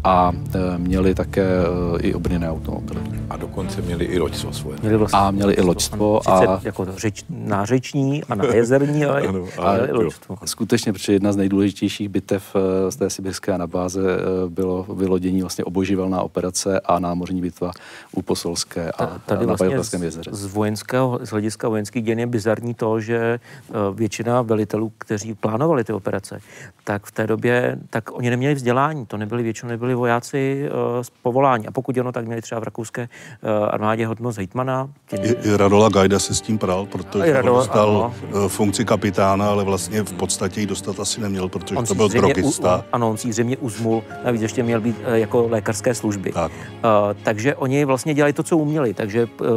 [0.04, 0.32] a
[0.78, 1.48] měli také
[2.00, 3.00] i obrněné automobily.
[3.30, 4.78] A dokonce měli i loďstvo svoje.
[4.82, 6.30] Měli vlastně a měli i loďstvo.
[6.30, 6.60] A...
[6.64, 10.36] Jako řeč, nářeční a nájezerní, ale, ano, ale, ale i loďstvo.
[10.46, 12.56] Skutečně, protože jedna z nejdůležitějších bitev
[12.94, 14.02] z té sibirské anabáze
[14.50, 17.72] bylo vylodění vlastně oboživelná operace a námořní bitva
[18.12, 20.30] u Posolské a tady na vlastně jezeře.
[20.34, 23.40] Z, vojenského, z hlediska vojenských děn je bizarní to, že
[23.94, 26.40] většina velitelů, kteří plánovali ty operace,
[26.84, 30.70] tak v té době, tak oni neměli vzdělání, to nebyli většinou nebyli vojáci
[31.02, 31.68] z povolání.
[31.68, 33.10] A pokud ono, tak měli třeba v rakouské
[33.70, 34.90] armádě hodnost hejtmana.
[35.12, 38.50] I, I Radola Gajda se s tím pral, protože Radola, dostal ano.
[38.50, 42.83] funkci kapitána, ale vlastně v podstatě ji dostat asi neměl, protože on to byl drogista.
[42.84, 46.32] U, ano, on si zřejmě uzmul, navíc ještě měl být jako lékařské služby.
[46.32, 46.52] Tak.
[46.52, 46.90] Uh,
[47.24, 48.94] takže oni vlastně dělali to, co uměli.
[48.94, 49.48] Takže uh,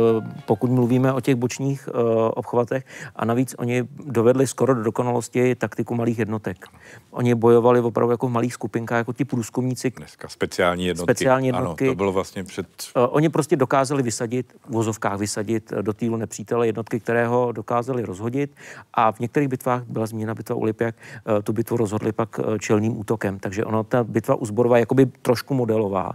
[0.47, 1.89] pokud mluvíme o těch bočních
[2.31, 2.85] obchvatech,
[3.17, 6.67] a navíc oni dovedli skoro do dokonalosti taktiku malých jednotek.
[7.11, 9.91] Oni bojovali opravdu jako v malých skupinkách, jako ti průzkumníci.
[9.97, 11.13] Dneska speciální jednotky.
[11.13, 11.85] Speciální jednotky.
[11.85, 12.67] Ano, to bylo vlastně před...
[12.95, 18.51] Oni prostě dokázali vysadit, v vozovkách vysadit do týlu nepřítele jednotky, které ho dokázali rozhodit.
[18.95, 22.99] A v některých bitvách byla zmíněna bitva u Lipjak, uh, tu bitvu rozhodli pak čelným
[22.99, 23.16] útokem.
[23.41, 26.13] Takže ono, ta bitva u Zborova je jakoby trošku modelová.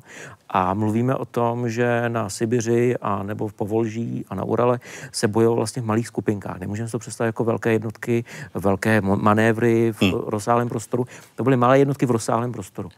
[0.50, 4.80] A mluvíme o tom, že na Sibiři a nebo v Povolží a na Urale
[5.12, 6.60] se bojovalo vlastně v malých skupinkách.
[6.60, 10.12] Nemůžeme si to představit jako velké jednotky, velké manévry v hmm.
[10.28, 11.06] rozsáhlém prostoru.
[11.36, 12.90] To byly malé jednotky v rozsáhlém prostoru.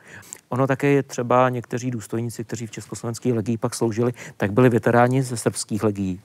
[0.49, 5.23] Ono také je třeba někteří důstojníci, kteří v československých legiích pak sloužili, tak byli veteráni
[5.23, 6.21] ze srbských legií.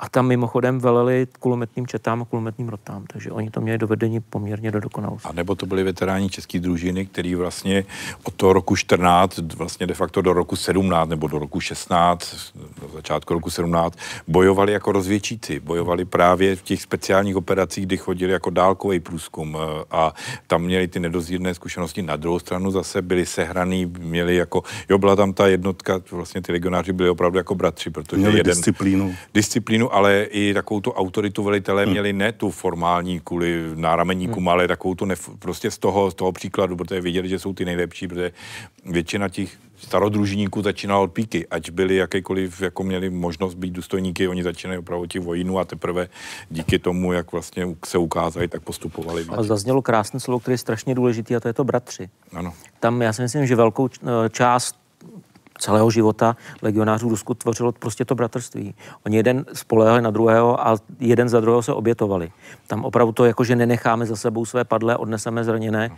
[0.00, 4.70] A tam mimochodem veleli kulometným četám a kulometným rotám, takže oni to měli dovedení poměrně
[4.70, 5.28] do dokonalosti.
[5.28, 7.84] A nebo to byli veteráni české družiny, který vlastně
[8.24, 12.36] od toho roku 14, vlastně de facto do roku 17 nebo do roku 16,
[12.80, 15.60] do začátku roku 17, bojovali jako rozvědčíci.
[15.60, 20.14] Bojovali právě v těch speciálních operacích, kdy chodili jako dálkový průzkum eh, a
[20.46, 22.02] tam měli ty nedozírné zkušenosti.
[22.02, 26.52] Na druhou stranu zase byli sehraný, měli jako, jo, byla tam ta jednotka, vlastně ty
[26.52, 29.14] legionáři byli opravdu jako bratři, protože měli jeden, disciplínu.
[29.34, 31.92] Disciplínu ale i takovou tu autoritu velitelé hmm.
[31.92, 34.48] měli ne tu formální kvůli nárameníkům, hmm.
[34.48, 37.64] ale takovou tu nef- prostě z toho, z toho příkladu, protože viděli, že jsou ty
[37.64, 38.32] nejlepší, protože
[38.84, 44.42] většina těch starodružníků začínala od píky, ať byli jakékoliv, jako měli možnost být důstojníky, oni
[44.42, 46.08] začínají opravdu těch vojínů a teprve
[46.50, 49.26] díky tomu, jak vlastně se ukázali, tak postupovali.
[49.28, 52.08] A zaznělo krásné slovo, které je strašně důležité, a to je to bratři.
[52.32, 52.52] Ano.
[52.80, 53.88] Tam já si myslím, že velkou
[54.30, 54.76] část
[55.60, 58.74] celého života legionářů Rusku tvořilo prostě to bratrství.
[59.06, 62.32] Oni jeden spolehali na druhého a jeden za druhého se obětovali.
[62.66, 65.90] Tam opravdu to jako, že nenecháme za sebou své padlé, odneseme zraněné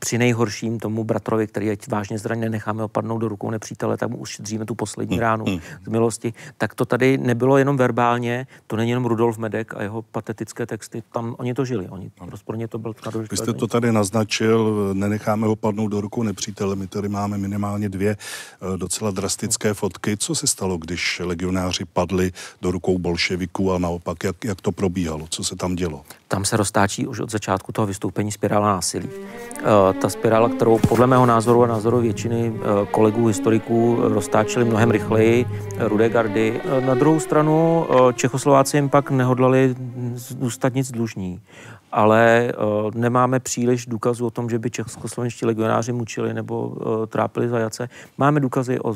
[0.00, 4.16] při nejhorším tomu bratrovi, který je vážně zraněný, necháme opadnout do rukou nepřítele, tak mu
[4.16, 5.60] ušetříme tu poslední hmm, ránu hmm.
[5.84, 6.34] z milosti.
[6.58, 11.02] Tak to tady nebylo jenom verbálně, to není jenom Rudolf Medek a jeho patetické texty,
[11.12, 12.94] tam oni to žili, oni rozporně to byl
[13.30, 17.88] Vy jste to tady naznačil, nenecháme ho padnout do rukou nepřítele, my tady máme minimálně
[17.88, 20.16] dvě eh, docela drastické fotky.
[20.16, 22.32] Co se stalo, když legionáři padli
[22.62, 26.04] do rukou bolševiků a naopak, jak, jak to probíhalo, co se tam dělo?
[26.30, 29.08] Tam se roztáčí už od začátku toho vystoupení spirála násilí.
[29.08, 34.90] Uh, ta spirála, kterou podle mého názoru a názoru většiny eh, kolegů, historiků roztáčeli mnohem
[34.90, 36.60] rychleji eh, rudé gardy.
[36.64, 39.74] Eh, na druhou stranu Čechoslováci jim pak nehodlali
[40.14, 41.40] zůstat nic dlužní
[41.92, 42.52] ale
[42.94, 47.88] nemáme příliš důkazů o tom, že by českoslovenští legionáři mučili nebo trápili zajace.
[48.18, 48.94] Máme důkazy o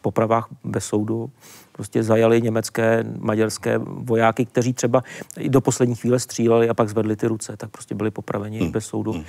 [0.00, 1.30] popravách bez soudu.
[1.76, 5.02] Prostě zajali německé, maďarské vojáky, kteří třeba
[5.38, 8.70] i do poslední chvíle stříleli a pak zvedli ty ruce, tak prostě byli popraveni hmm.
[8.70, 9.10] bez soudu.
[9.10, 9.22] Uh,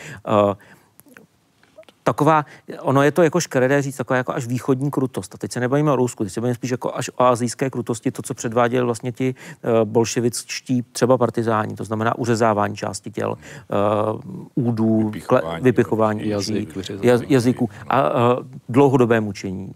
[2.08, 2.46] taková,
[2.82, 5.36] ono je to jako škaredé říct, taková jako až východní krutost.
[5.36, 8.12] A teď se nebavíme o Rusku, teď se bavíme spíš jako až o azijské krutosti,
[8.12, 14.68] to, co předváděli vlastně ti uh, bolševičtí třeba partizáni, to znamená uřezávání části těl, uh,
[14.68, 19.72] údů, vypichování, vypichování jazyk, jaz, jazyků a uh, dlouhodobé mučení,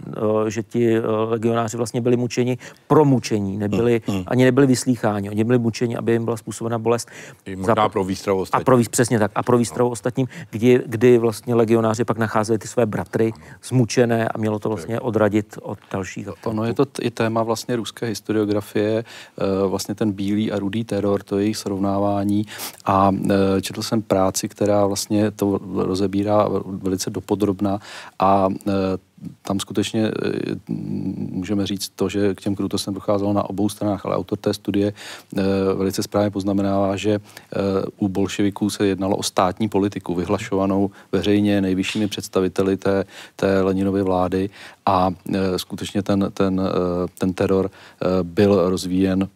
[0.47, 4.25] že ti legionáři vlastně byli mučeni pro mučení, nebyli, hmm, hmm.
[4.27, 7.09] ani nebyli vyslýcháni, oni byli mučeni, aby jim byla způsobena bolest.
[7.45, 8.61] I možná za, pro výstrahu ostatním.
[8.61, 9.91] A pro, přesně tak, a pro výstrahu no.
[9.91, 14.99] ostatním, kdy, kdy vlastně legionáři pak nacházeli ty své bratry zmučené a mělo to vlastně
[14.99, 16.27] odradit od dalších.
[16.45, 20.83] Ono je to t- i téma vlastně ruské historiografie, eh, vlastně ten bílý a rudý
[20.83, 22.45] teror, to jejich srovnávání
[22.85, 27.79] a eh, četl jsem práci, která vlastně to rozebírá velice dopodrobna
[28.19, 28.71] a eh,
[29.41, 30.55] tam skutečně eh,
[31.17, 34.93] můžeme říct to, že k těm krutostem docházelo na obou stranách, ale autor té studie
[34.93, 35.41] eh,
[35.75, 37.19] velice správně poznamenává, že eh,
[37.97, 43.03] u bolševiků se jednalo o státní politiku, vyhlašovanou veřejně nejvyššími představiteli té,
[43.35, 44.49] té Leninovy vlády
[44.85, 45.09] a
[45.57, 46.61] skutečně ten, ten,
[47.17, 47.71] ten teror
[48.23, 49.29] byl rozvíjen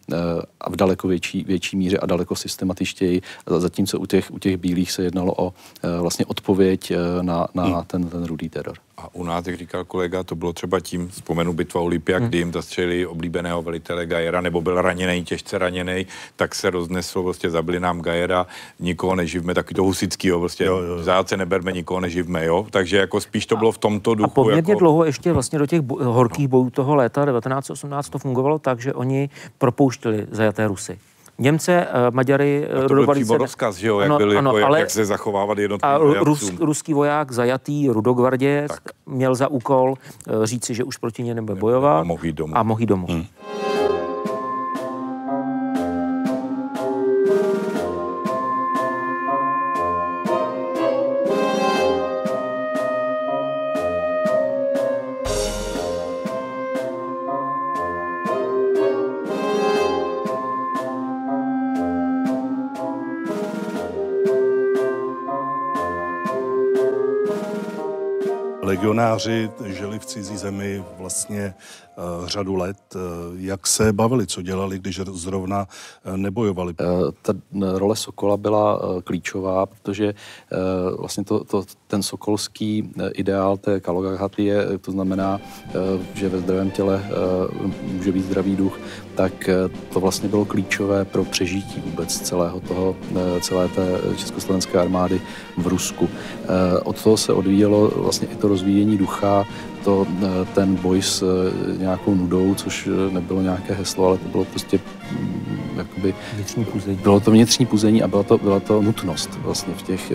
[0.69, 3.21] v daleko větší, větší míře a daleko systematičtěji,
[3.57, 5.53] zatímco u těch, u těch bílých se jednalo o
[6.01, 7.83] vlastně odpověď na, na hmm.
[7.87, 8.77] ten, ten rudý teror.
[8.97, 12.27] A u nás, jak říkal kolega, to bylo třeba tím, vzpomenu bitva Olympia, hmm.
[12.27, 17.49] kdy jim zastřelili oblíbeného velitele Gajera, nebo byl raněný, těžce raněný, tak se rozneslo, prostě
[17.49, 18.47] zabili nám Gajera,
[18.79, 21.03] nikoho neživme, taky to husickýho, prostě jo, jo.
[21.03, 22.67] záce neberme, nikoho neživme, jo.
[22.69, 24.31] Takže jako spíš to bylo v tomto duchu.
[24.31, 24.79] A poměrně jako...
[24.79, 28.93] dlouho ještě vlastně do těch bo- horkých bojů toho léta 1918 to fungovalo tak, že
[28.93, 30.99] oni propouštěli zajaté Rusy.
[31.39, 34.67] Němce, eh, Maďary, a to byl přímo rozkaz, že jo, jak, ano, byl, ano, jako,
[34.67, 38.67] ale, jak se zachovávali jednotliví A rus, ruský voják zajatý Rudogvardě
[39.05, 39.93] měl za úkol
[40.27, 42.57] eh, říci, že už proti ně nebude bojovat a mohl jít domů.
[42.57, 43.07] A mohl jít domů.
[43.09, 43.25] Hmm.
[69.15, 71.53] Legionáři žili v cizí zemi vlastně
[72.25, 72.77] řadu let.
[72.95, 73.01] Uh,
[73.35, 75.67] jak se bavili, co dělali, když zrovna
[76.05, 76.73] uh, nebojovali?
[77.21, 77.33] Ta
[77.73, 80.13] role Sokola byla klíčová, protože
[80.99, 85.41] vlastně to, to, ten sokolský ideál té kalogaghaty je, to znamená,
[86.13, 87.03] že ve zdravém těle
[87.83, 88.79] může být zdravý duch,
[89.15, 89.49] tak
[89.93, 92.95] to vlastně bylo klíčové pro přežití vůbec celého toho,
[93.41, 95.21] celé té československé armády
[95.57, 96.09] v Rusku.
[96.83, 99.45] Od toho se odvíjelo vlastně i to rozvíjení ducha,
[99.85, 104.27] to, eh, ten boj s eh, nějakou nudou, což eh, nebylo nějaké heslo, ale to
[104.29, 104.79] bylo prostě
[105.11, 106.15] mm, jakoby...
[106.33, 106.97] Vnitřní puzení.
[106.97, 110.11] Bylo to vnitřní puzení a byla to, byla to nutnost vlastně v těch...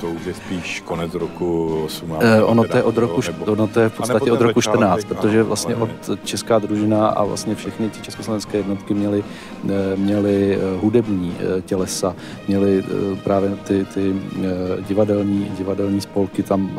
[0.00, 2.24] To už je spíš konec roku 18.
[2.44, 5.42] ono to je od roku, nebo, ono to je v podstatě od roku 14, protože
[5.42, 5.90] vlastně od
[6.24, 9.24] česká družina a vlastně všechny ty československé jednotky měly,
[9.96, 12.16] měly hudební tělesa,
[12.48, 12.84] měly
[13.24, 14.14] právě ty, ty
[14.88, 16.70] divadelní, divadelní spolky tam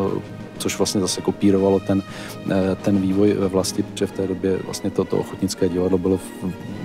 [0.57, 2.03] což vlastně zase kopírovalo ten,
[2.51, 6.19] eh, ten vývoj ve vlasti, protože v té době vlastně toto ochotnické divadlo bylo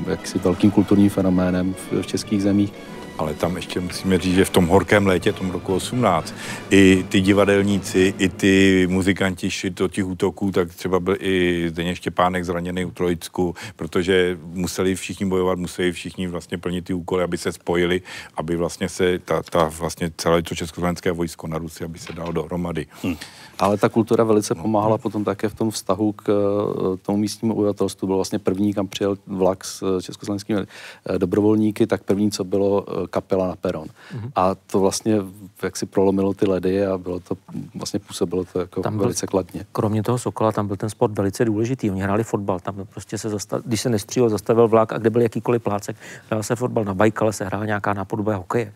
[0.06, 2.72] jaksi velkým kulturním fenoménem v, v českých zemích
[3.20, 6.35] ale tam ještě musíme říct, že v tom horkém létě, tom roku 18,
[6.70, 11.96] i ty divadelníci, i ty muzikanti šli do těch útoků, tak třeba byl i Zdeněk
[11.96, 17.38] Štěpánek zraněný u Trojicku, protože museli všichni bojovat, museli všichni vlastně plnit ty úkoly, aby
[17.38, 18.02] se spojili,
[18.37, 22.33] aby vlastně se ta, ta vlastně celé to československé vojsko na Rusy, aby se dalo
[22.33, 22.87] dohromady.
[23.02, 23.16] Hmm.
[23.61, 28.07] Ale ta kultura velice pomáhala potom také v tom vztahu k eh, tomu místnímu obyvatelstvu.
[28.07, 32.87] Byl vlastně první, kam přijel vlak s eh, československými eh, dobrovolníky, tak první, co bylo
[33.11, 33.87] kapela na peron.
[33.87, 34.31] Mm-hmm.
[34.37, 35.16] A to vlastně
[35.62, 37.37] jak si prolomilo ty ledy a bylo to,
[37.75, 39.66] vlastně působilo to jako tam byl, velice kladně.
[39.73, 41.90] Kromě toho Sokola tam byl ten sport velice důležitý.
[41.90, 45.23] Oni hráli fotbal, tam prostě se zastav, když se nestřílo, zastavil vlak a kde byl
[45.23, 45.96] jakýkoliv plácek,
[46.31, 48.73] hrál se fotbal na Bajkale, se hrála nějaká nápodoba hokeje.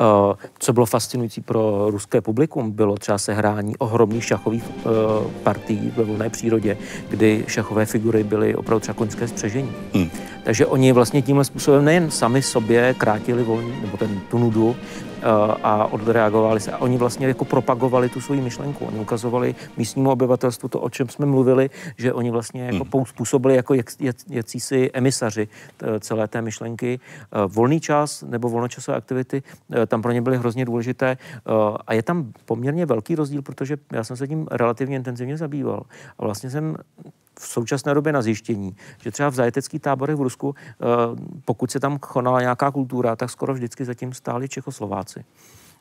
[0.00, 4.92] Uh, co bylo fascinující pro ruské publikum, bylo třeba sehrání ohromných šachových uh,
[5.42, 6.76] partií ve volné přírodě,
[7.08, 9.72] kdy šachové figury byly opravdu třeba koňské spřežení.
[9.94, 10.10] Hmm.
[10.44, 15.07] Takže oni vlastně tímhle způsobem nejen sami sobě krátili volný, nebo ten, tu nudu, Eh,
[15.62, 16.72] a odreagovali se.
[16.72, 18.84] A oni vlastně jako propagovali tu svoji myšlenku.
[18.84, 23.06] Oni ukazovali místnímu obyvatelstvu to, o čem jsme mluvili, že oni vlastně jako hmm.
[23.06, 25.48] způsobili jako jak, jak, jakýsi emisaři
[26.00, 27.00] celé té myšlenky.
[27.32, 31.16] Eh, volný čas nebo volnočasové aktivity eh, tam pro ně byly hrozně důležité
[31.86, 35.82] a je tam poměrně velký rozdíl, protože já jsem se tím relativně intenzivně zabýval
[36.18, 36.76] a vlastně jsem
[37.40, 40.84] v současné době na zjištění, že třeba v zajeteckých táborech v Rusku, eh,
[41.44, 45.24] pokud se tam konala nějaká kultura, tak skoro vždycky zatím stáli Čechoslováci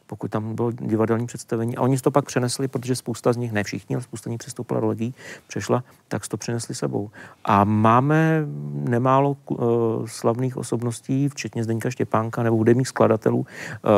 [0.08, 1.78] pokud tam bylo divadelní představení.
[1.78, 4.40] A oni to pak přenesli, protože spousta z nich, ne všichni, ale spousta z nich
[4.40, 5.14] přistoupila do legí,
[5.48, 7.10] přešla, tak to přinesli sebou.
[7.46, 9.58] A máme nemálo uh,
[10.06, 13.46] slavných osobností, včetně Zdeňka Štěpánka nebo hudebních skladatelů, uh,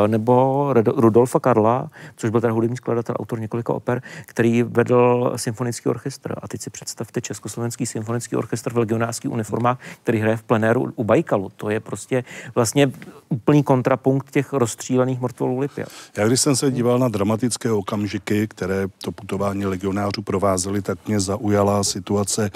[0.08, 6.36] nebo Rudolfa Karla, což byl ten hudební skladatel, autor několika oper, který vedl symfonický orchestr.
[6.42, 11.04] A teď si představte Československý symfonický orchestr v legionářských uniformách, který hraje v plenéru u
[11.04, 11.50] Bajkalu.
[11.56, 12.24] To je prostě
[12.56, 12.92] vlastně
[13.30, 15.88] úplný kontrapunkt těch rozstřílených mrtvolů Lipia.
[16.18, 21.20] Já když jsem se díval na dramatické okamžiky, které to putování legionářů provázely, tak mě
[21.20, 22.52] zaujala situace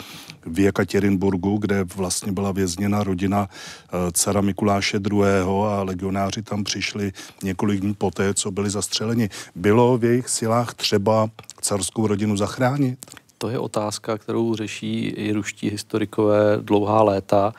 [0.46, 5.24] v Jekaterinburgu, kde vlastně byla vězněna rodina eh, dcera Mikuláše II.
[5.68, 7.12] a legionáři tam přišli
[7.44, 9.30] několik dní poté, co byli zastřeleni.
[9.56, 11.30] Bylo v jejich silách třeba
[11.62, 13.06] carskou rodinu zachránit?
[13.38, 17.54] To je otázka, kterou řeší i ruští historikové dlouhá léta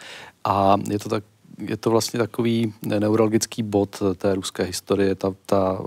[0.45, 1.25] a je to tak
[1.59, 5.81] je to vlastně takový neurologický bod té ruské historie, ta, ta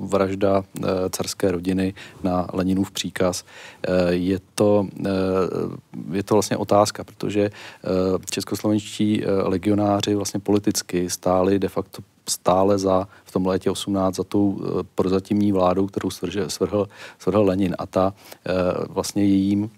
[0.00, 3.44] vražda eh, carské rodiny na Leninův příkaz.
[3.82, 5.10] Eh, je to, eh,
[6.12, 7.50] je to vlastně otázka, protože
[8.30, 14.60] českoslovenští legionáři vlastně politicky stáli de facto stále za, v tom létě 18 za tou
[14.94, 18.14] prozatímní vládou, kterou svrhl, svrhl, svrhl Lenin a ta
[18.88, 19.70] vlastně jejím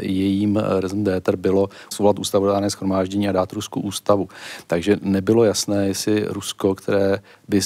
[0.00, 1.04] jejím rezum
[1.36, 4.28] bylo svolat ústavodárné schromáždění a dát Rusku ústavu.
[4.66, 7.60] Takže nebylo jasné, jestli Rusko, které by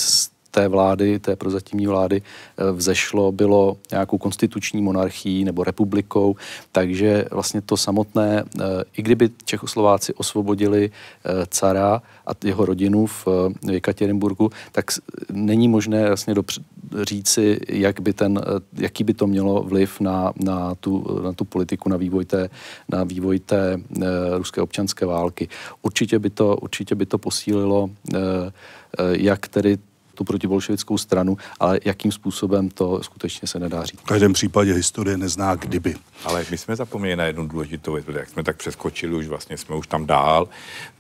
[0.55, 6.37] té vlády, té prozatímní vlády eh, vzešlo, bylo nějakou konstituční monarchií nebo republikou,
[6.73, 8.65] takže vlastně to samotné, eh,
[8.97, 13.27] i kdyby Čechoslováci osvobodili eh, cara a jeho rodinu v
[13.71, 14.85] Jekatěrinburgu, tak
[15.33, 16.35] není možné vlastně
[17.03, 18.41] říci, jak by ten,
[18.79, 22.49] jaký by to mělo vliv na, na, tu, na tu politiku, na vývoj té,
[22.89, 23.81] na vývoj té
[24.37, 25.49] ruské občanské války.
[25.83, 27.91] Určitě by to, určitě by to posílilo
[29.13, 29.79] jak tedy
[30.15, 34.01] tu protibolševickou stranu, ale jakým způsobem to skutečně se nedá říct.
[34.01, 35.95] V každém případě historie nezná kdyby.
[36.25, 39.77] Ale my jsme zapomněli na jednu důležitou věc, jak jsme tak přeskočili, už vlastně jsme
[39.77, 40.49] už tam dál,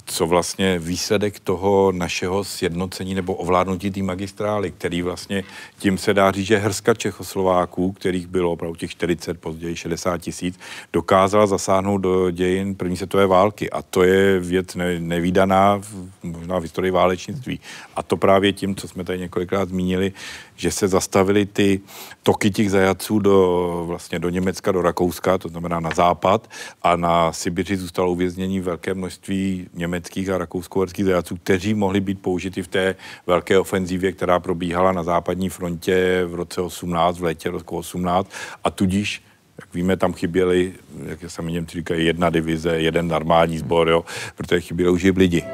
[0.06, 5.44] co vlastně výsledek toho našeho sjednocení nebo ovládnutí té magistrály, který vlastně
[5.78, 10.58] tím se dá říct, že hrska Čechoslováků, kterých bylo opravdu těch 40, později 60 tisíc,
[10.92, 13.70] dokázala zasáhnout do dějin první světové války.
[13.70, 17.60] A to je věc ne, nevýdaná v, možná v historii válečnictví.
[17.96, 20.12] A to právě tím, co jsme tady několikrát zmínili,
[20.56, 21.80] že se zastavily ty
[22.22, 26.50] toky těch zajaců do, vlastně do Německa, do Rakouska, to znamená na západ,
[26.82, 32.62] a na Sibiři zůstalo uvěznění velké množství německých a rakousko-uherských zajaců, kteří mohli být použiti
[32.62, 32.96] v té
[33.26, 38.30] velké ofenzívě, která probíhala na západní frontě v roce 18, v létě roku 18,
[38.64, 39.22] a tudíž
[39.60, 40.72] jak víme, tam chyběly,
[41.06, 44.04] jak sami Němci říkají, jedna divize, jeden normální sbor, jo,
[44.36, 45.44] protože chyběli už lidi.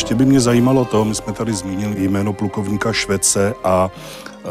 [0.00, 4.48] Ještě by mě zajímalo to, my jsme tady zmínili jméno plukovníka Švece a e,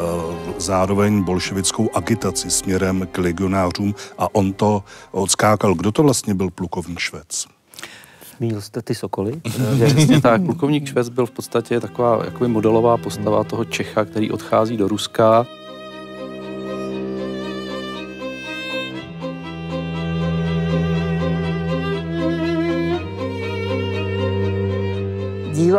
[0.58, 5.74] zároveň bolševickou agitaci směrem k legionářům a on to odskákal.
[5.74, 7.48] Kdo to vlastně byl plukovník Švec?
[8.38, 9.42] Zmínil jste ty sokoly?
[9.86, 10.42] Přesně tak.
[10.46, 15.46] Plukovník Švec byl v podstatě taková jakoby modelová postava toho Čecha, který odchází do Ruska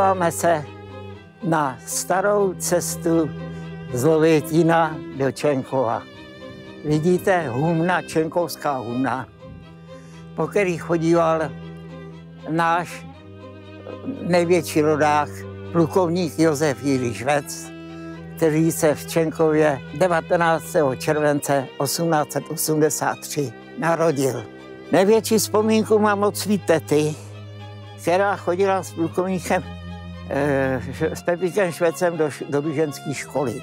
[0.00, 0.64] díváme se
[1.42, 3.30] na starou cestu
[3.92, 6.02] z Lovětína do Čenkova.
[6.84, 9.26] Vidíte humna, čenkovská humna,
[10.36, 11.50] po který chodíval
[12.48, 13.06] náš
[14.22, 15.28] největší rodák,
[15.72, 17.70] plukovník Josef Jiří Švec,
[18.36, 20.64] který se v Čenkově 19.
[20.98, 24.44] července 1883 narodil.
[24.92, 27.14] Největší vzpomínku mám od svý tety,
[28.02, 29.79] která chodila s plukovníkem
[31.14, 33.62] s Pepíkem Švecem do, do běženské školy.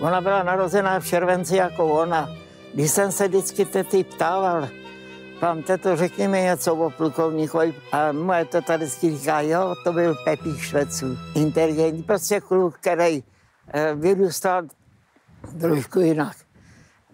[0.00, 2.28] Ona byla narozená v červenci jako ona.
[2.74, 4.68] Když jsem se vždycky tety ptával,
[5.42, 7.74] Pán teto, řekni mi něco o plukovníkovi.
[7.92, 11.18] A moje teta vždycky říká, jo, to byl Pepík Šveců.
[11.34, 13.24] Inteligentní, prostě kluk, který
[13.72, 14.62] eh, vyrůstal
[15.60, 16.36] trošku jinak.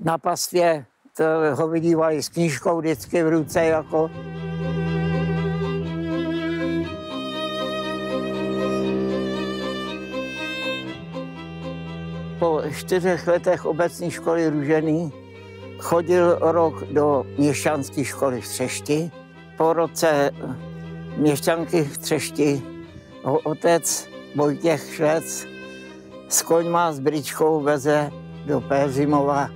[0.05, 0.85] Na pastvě
[1.17, 1.25] to
[1.55, 4.11] ho vidívali s knížkou vždycky v ruce, jako
[12.39, 15.13] po čtyřech letech obecní školy Růžený
[15.79, 19.11] chodil rok do měšťanské školy v Třešti.
[19.57, 20.31] Po roce
[21.17, 22.63] měšťanky v Třešti
[23.23, 25.47] ho otec Vojtěch Švec
[26.29, 28.11] s koňma s bričkou veze
[28.47, 29.51] do Péřimova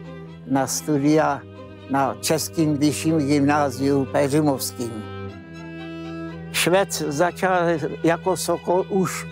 [0.46, 1.40] na studia
[1.90, 5.04] na Českým vyšším gymnáziu Péřimovským.
[6.52, 7.62] Švec začal
[8.02, 9.26] jako Sokol už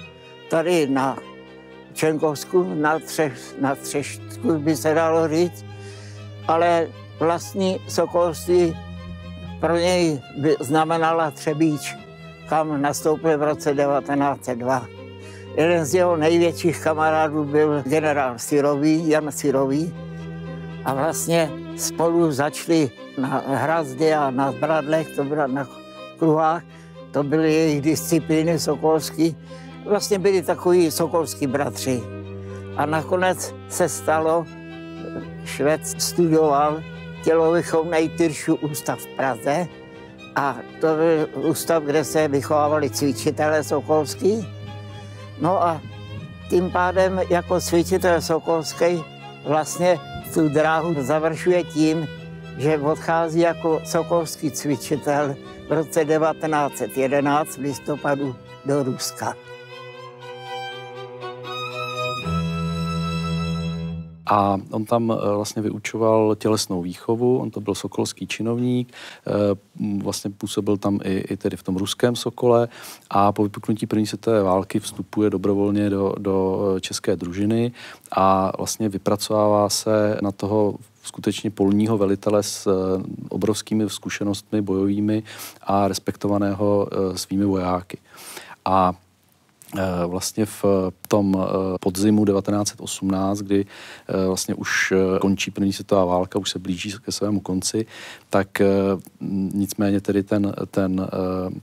[0.51, 1.17] tady na
[1.93, 5.65] Čenkovsku na, třeš, na Třeštku by se dalo říct,
[6.49, 6.89] ale
[7.19, 8.77] vlastní sokolství
[9.61, 11.97] pro něj by znamenala Třebíč,
[12.49, 14.87] kam nastoupil v roce 1902.
[15.57, 19.95] Jeden z jeho největších kamarádů byl generál Sirový, Jan Sirový,
[20.85, 25.69] a vlastně spolu začali na hrazdě a na zbradlech, to bylo na
[26.19, 26.63] kruhách,
[27.11, 29.37] to byly jejich disciplíny sokolský
[29.87, 32.03] vlastně byli takový sokolský bratři.
[32.77, 34.47] A nakonec se stalo,
[35.45, 36.83] Švec studoval
[37.25, 39.67] tělovýchovný Tyršu ústav v Praze
[40.37, 44.47] a to byl ústav, kde se vychovávali cvičitelé sokolský.
[45.41, 45.81] No a
[46.51, 49.05] tím pádem jako cvičitel sokolský
[49.47, 49.99] vlastně
[50.35, 52.09] tu dráhu završuje tím,
[52.59, 55.37] že odchází jako sokolský cvičitel
[55.69, 59.35] v roce 1911 v listopadu do Ruska.
[64.31, 68.93] A on tam vlastně vyučoval tělesnou výchovu, on to byl sokolský činovník,
[70.03, 72.69] vlastně působil tam i, i tedy v tom ruském Sokole
[73.11, 77.73] a po vypuknutí první světové války vstupuje dobrovolně do, do české družiny
[78.13, 85.23] a vlastně vypracovává se na toho skutečně polního velitele s eh, obrovskými zkušenostmi bojovými
[85.63, 87.99] a respektovaného eh, svými vojáky.
[88.65, 89.10] A eh,
[90.07, 90.65] vlastně v
[91.09, 91.47] tom
[91.81, 93.67] podzimu 1918, kdy
[94.27, 97.87] vlastně už končí první světová válka, už se blíží ke svému konci,
[98.31, 98.49] tak
[99.53, 101.09] nicméně tedy ten, ten,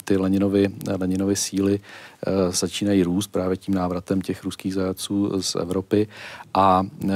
[0.03, 1.80] ty Leninovy, Leninovy síly
[2.26, 6.08] Eh, začínají růst právě tím návratem těch ruských zajatců z Evropy
[6.53, 7.10] a eh,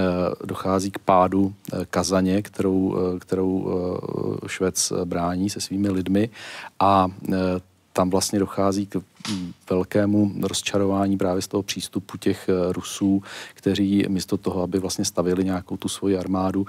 [0.46, 3.68] dochází k pádu eh, Kazaně, kterou, kterou
[4.48, 6.30] Švec brání se svými lidmi
[6.80, 7.08] a
[8.02, 9.02] tam vlastně dochází k
[9.70, 13.24] velkému rozčarování právě z toho přístupu těch Rusů,
[13.54, 16.66] kteří místo toho, aby vlastně stavili nějakou tu svoji armádu,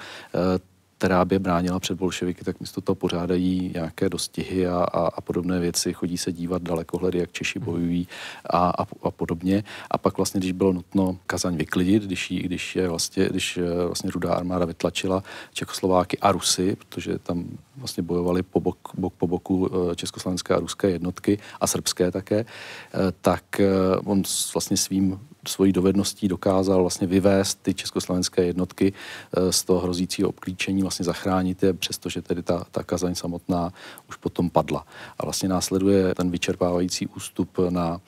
[1.02, 5.60] která by bránila před bolševiky, tak místo toho pořádají nějaké dostihy a, a, a podobné
[5.60, 8.08] věci, chodí se dívat dalekohledy, jak Češi bojují
[8.50, 9.64] a, a, a podobně.
[9.90, 13.86] A pak vlastně, když bylo nutno Kazaň vyklidit, když, jí, když, je vlastně, když eh,
[13.86, 15.22] vlastně rudá armáda vytlačila
[15.52, 17.44] Čekoslováky a Rusy, protože tam
[17.76, 22.38] vlastně bojovali po bok, bok po boku eh, československé a ruské jednotky a srbské také,
[22.38, 23.60] eh, tak
[24.04, 24.22] on
[24.54, 30.82] vlastně svým svojí dovedností dokázal vlastně vyvést ty československé jednotky eh, z toho hrozícího obklíčení,
[30.82, 33.72] vlastně zachránit je, přestože tedy ta, ta Kazaň samotná
[34.08, 34.86] už potom padla.
[35.18, 38.00] A vlastně následuje ten vyčerpávající ústup na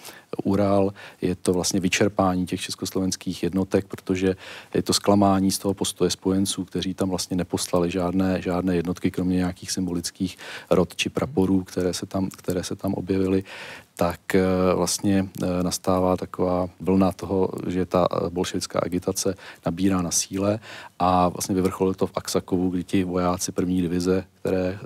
[0.45, 4.37] Ural, je to vlastně vyčerpání těch československých jednotek, protože
[4.74, 9.37] je to zklamání z toho postoje spojenců, kteří tam vlastně neposlali žádné, žádné jednotky, kromě
[9.37, 10.39] nějakých symbolických
[10.70, 13.45] rod či praporů, které se tam, které se tam objevily.
[13.97, 19.35] Tak eh, vlastně eh, nastává taková vlna toho, že ta eh, bolševická agitace
[19.66, 20.59] nabírá na síle
[20.99, 24.78] a vlastně vyvrcholilo to v Aksakovu, kdy ti vojáci první divize, které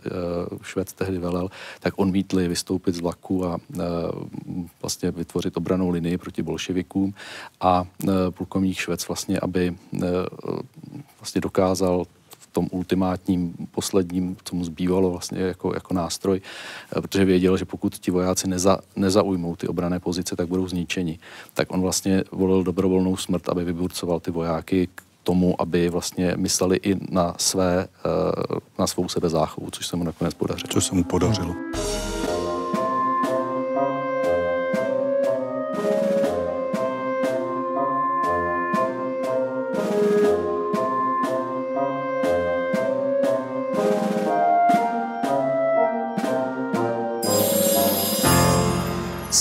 [0.62, 3.58] Švec tehdy velel, tak odmítli vystoupit z vlaku a
[4.82, 7.14] vlastně vytvořit obranou linii proti bolševikům
[7.60, 7.84] a
[8.30, 9.74] plukovník Švec vlastně, aby
[11.20, 12.06] vlastně dokázal
[12.52, 17.94] tom ultimátním, posledním, co mu zbývalo vlastně jako, jako nástroj, eh, protože věděl, že pokud
[17.94, 21.18] ti vojáci neza, nezaujmou ty obrané pozice, tak budou zničeni.
[21.54, 26.76] Tak on vlastně volil dobrovolnou smrt, aby vyburcoval ty vojáky k tomu, aby vlastně mysleli
[26.82, 27.88] i na, své,
[28.78, 30.68] na svou sebezáchovu, což se mu nakonec podařilo.
[30.68, 31.54] Co se mu podařilo.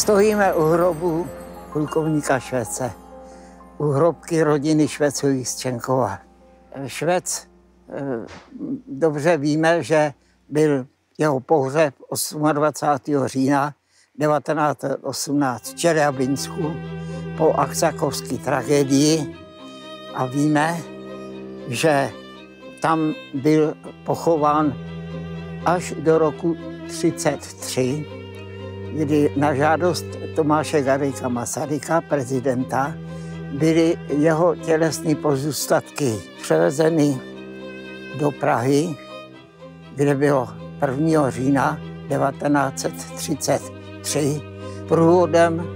[0.07, 1.27] Stojíme u hrobu
[1.73, 2.91] plukovníka Švece,
[3.77, 6.19] u hrobky rodiny Švecových z Čenkova.
[6.85, 7.47] Švec,
[7.89, 8.25] eh,
[8.87, 10.13] dobře víme, že
[10.49, 10.87] byl
[11.17, 11.93] jeho pohřeb
[12.53, 13.27] 28.
[13.27, 13.73] října
[14.15, 16.73] 1918 v Čeliabinsku
[17.37, 19.35] po aksakovské tragédii
[20.15, 20.77] a víme,
[21.67, 22.11] že
[22.81, 23.73] tam byl
[24.05, 24.73] pochován
[25.65, 26.55] až do roku
[26.87, 28.16] 1933
[28.97, 32.93] kdy na žádost Tomáše Garika Masaryka, prezidenta,
[33.53, 37.21] byly jeho tělesné pozůstatky převezeny
[38.19, 38.95] do Prahy,
[39.95, 40.47] kde bylo
[40.81, 41.29] 1.
[41.29, 41.79] října
[42.09, 44.41] 1933
[44.87, 45.67] průvodem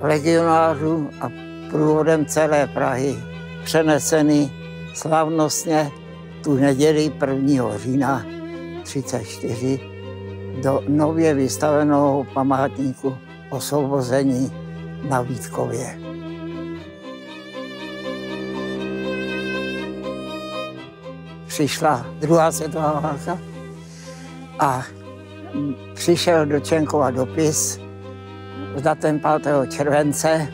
[0.00, 1.30] legionářů a
[1.70, 3.16] průvodem celé Prahy
[3.64, 4.50] přeneseny
[4.94, 5.90] slavnostně
[6.44, 7.78] tu neděli 1.
[7.78, 8.24] října
[8.82, 9.99] 1934
[10.62, 13.18] do nově vystaveného památníku
[13.50, 14.52] osvobození
[15.08, 15.98] na Vítkově.
[21.46, 23.38] Přišla druhá světová válka
[24.58, 24.82] a
[25.94, 27.80] přišel do Čenkova dopis
[28.76, 29.72] s datem 5.
[29.72, 30.48] července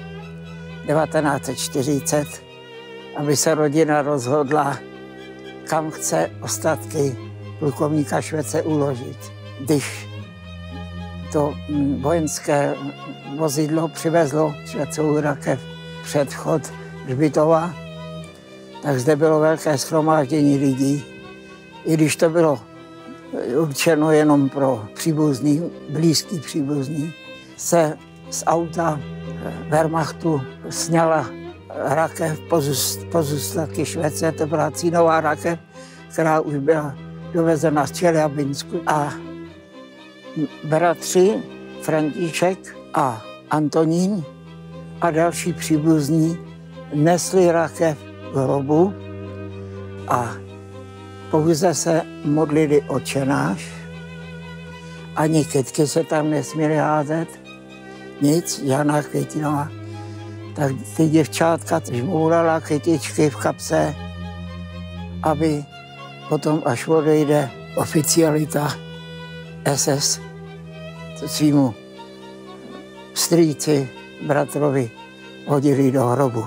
[0.87, 2.27] 1940,
[3.17, 4.79] aby se rodina rozhodla,
[5.69, 7.17] kam chce ostatky
[7.59, 10.09] plukovníka Švece uložit když
[11.33, 11.55] to
[12.01, 12.75] vojenské
[13.37, 15.61] vozidlo přivezlo švecovou rakev
[16.03, 16.73] před vchod
[17.09, 17.75] Žbitova,
[18.83, 21.05] tak zde bylo velké shromáždění lidí.
[21.85, 22.61] I když to bylo
[23.59, 27.13] určeno jenom pro příbuzný, blízký příbuzný,
[27.57, 27.97] se
[28.31, 29.01] z auta
[29.69, 31.27] Wehrmachtu sněla
[31.75, 32.41] rakev
[33.11, 35.59] pozůstatky Švece, to byla cínová rakev,
[36.13, 36.95] která už byla
[37.33, 39.13] dovezena z Čeliabinsku a
[40.65, 41.35] bratři
[41.83, 44.25] František a Antonín
[45.01, 46.39] a další příbuzní
[46.95, 47.99] nesli rakev
[48.35, 48.95] hrobu
[50.09, 50.35] a
[51.31, 53.69] pouze se modlili očenáš,
[55.17, 57.29] ani kytky se tam nesměly házet,
[58.23, 59.69] nic, Jana Květinová.
[60.57, 63.95] Tak ty děvčátka žmourala kytičky v kapse,
[65.23, 65.65] aby
[66.29, 68.73] potom, až odejde oficialita
[69.75, 70.26] SS
[71.27, 71.75] svýmu
[73.15, 73.89] strýci,
[74.27, 74.91] bratrovi
[75.47, 76.47] hodili do hrobu.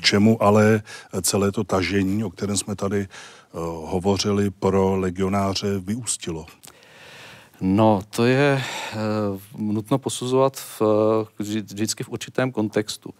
[0.00, 0.82] Čemu ale
[1.22, 3.60] celé to tažení, o kterém jsme tady uh,
[3.90, 6.46] hovořili, pro legionáře vyústilo?
[7.60, 8.62] No, to je
[9.56, 10.82] uh, nutno posuzovat v,
[11.38, 13.14] vždycky v určitém kontextu.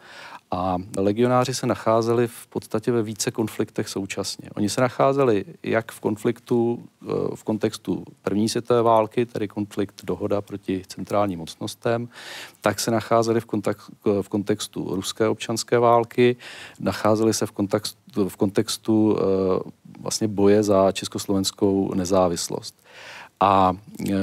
[0.55, 4.51] A legionáři se nacházeli v podstatě ve více konfliktech současně.
[4.57, 10.41] Oni se nacházeli jak v konfliktu eh, v kontextu první světové války, tedy konflikt dohoda
[10.41, 12.09] proti centrálním mocnostem,
[12.61, 13.93] tak se nacházeli v, kontextu,
[14.23, 16.37] v kontextu ruské občanské války,
[16.81, 22.85] nacházeli se v kontextu, v kontextu eh, vlastně boje za československou nezávislost.
[23.41, 23.77] A
[24.11, 24.15] e,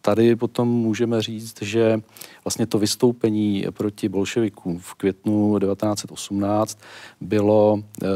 [0.00, 2.00] tady potom můžeme říct, že
[2.44, 6.78] vlastně to vystoupení proti bolševikům v květnu 1918
[7.20, 8.06] bylo e,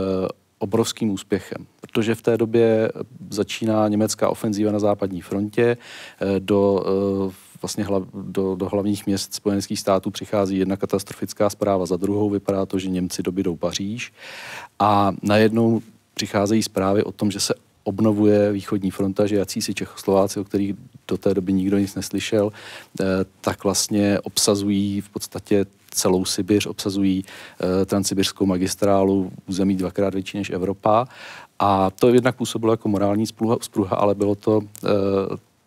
[0.59, 2.93] obrovským úspěchem, protože v té době
[3.31, 5.63] začíná německá ofenzíva na západní frontě,
[6.21, 6.85] e, do
[7.63, 12.31] vlastně hlav, do, do hlavních měst spojeneckých států přichází jedna katastrofická zpráva za druhou.
[12.31, 14.13] Vypadá to, že Němci dobydou Paříž
[14.79, 15.83] a najednou
[16.15, 17.55] přicházejí zprávy o tom, že se
[17.89, 20.75] obnovuje východní fronta, že si Čechoslováci, o kterých
[21.09, 23.05] do té doby nikdo nic neslyšel, eh,
[23.41, 30.51] tak vlastně obsazují v podstatě celou Sibiř, obsazují eh, transsibirskou magistrálu, území dvakrát větší než
[30.51, 31.09] Evropa.
[31.59, 33.27] A to jednak působilo jako morální
[33.61, 34.89] spruha, ale bylo to eh,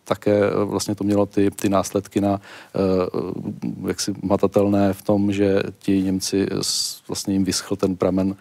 [0.04, 5.64] také eh, vlastně to mělo ty, ty následky na uh, jaksi matatelné v tom, že
[5.80, 6.48] ti Němci
[7.08, 8.36] vlastně jim vyschl ten pramen uh,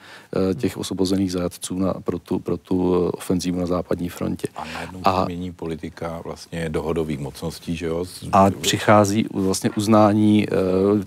[0.54, 4.48] těch osvobozených zajatců na, pro, tu, pro tu ofenzívu na západní frontě.
[4.56, 8.04] A najednou a, změní politika vlastně dohodových mocností, že jo?
[8.32, 10.46] A přichází vlastně uznání
[10.94, 11.04] uh,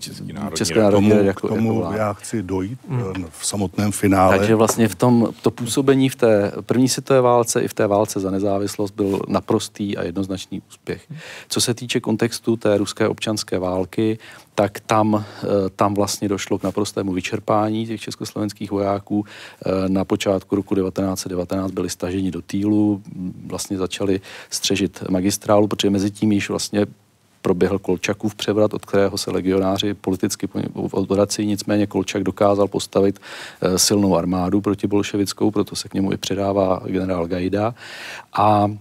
[0.53, 3.25] České národní tomu, jako, k tomu jako já chci dojít hmm.
[3.29, 4.37] v samotném finále.
[4.37, 8.19] Takže vlastně v tom, to působení v té první světové válce i v té válce
[8.19, 11.07] za nezávislost byl naprostý a jednoznačný značný úspěch.
[11.49, 14.17] Co se týče kontextu té ruské občanské války,
[14.55, 19.25] tak tam, eh, tam vlastně došlo k naprostému vyčerpání těch československých vojáků.
[19.25, 23.01] Eh, na počátku roku 1919 byli staženi do Týlu,
[23.45, 26.85] vlastně začali střežit magistrálu, protože mezi tím již vlastně
[27.43, 31.45] proběhl Kolčakův převrat, od kterého se legionáři politicky odvrací.
[31.45, 36.81] Nicméně Kolčak dokázal postavit eh, silnou armádu proti bolševickou, proto se k němu i předává
[36.87, 37.75] generál Gajda.
[38.33, 38.71] A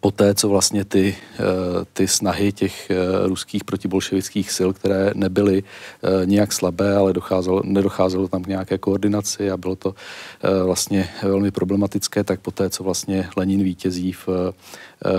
[0.00, 1.40] poté, co vlastně ty, eh,
[1.92, 2.96] ty snahy těch eh,
[3.26, 5.62] ruských protibolševických sil, které nebyly
[6.24, 9.94] nějak slabé, ale docházelo, nedocházelo tam k nějaké koordinaci a bylo to
[10.64, 14.28] vlastně velmi problematické, tak poté, co vlastně Lenin vítězí v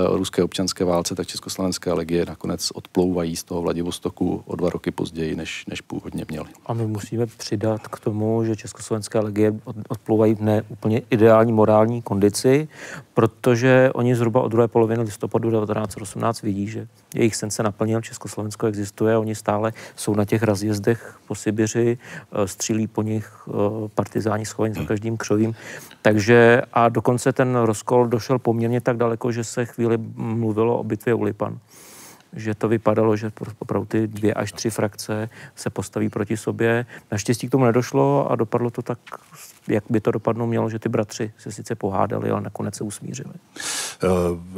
[0.10, 5.36] ruské občanské válce, tak československé legie nakonec odplouvají z toho Vladivostoku o dva roky později,
[5.36, 6.48] než, než původně měli.
[6.66, 9.54] A my musíme přidat k tomu, že československé legie
[9.90, 12.68] odplouvají v ne úplně ideální morální kondici,
[13.14, 18.68] protože oni zhruba od druhé poloviny listopadu 1918 vidí, že jejich sen se naplnil, Československo
[18.68, 23.52] existuje, oni stále jsou na těch razjezdech po Sibiři, eh, střílí po nich eh,
[23.96, 25.56] partizáni schovaní za každým křovím.
[26.02, 31.14] Takže a dokonce ten rozkol došel poměrně tak daleko, že se chvíli mluvilo o bitvě
[31.14, 31.60] u Lipan
[32.36, 36.86] že to vypadalo, že opravdu ty dvě až tři frakce se postaví proti sobě.
[37.12, 39.00] Naštěstí k tomu nedošlo a dopadlo to tak
[39.68, 43.34] jak by to dopadnout mělo, že ty bratři se sice pohádali, ale nakonec se usmířili.
[44.03, 44.07] Eh,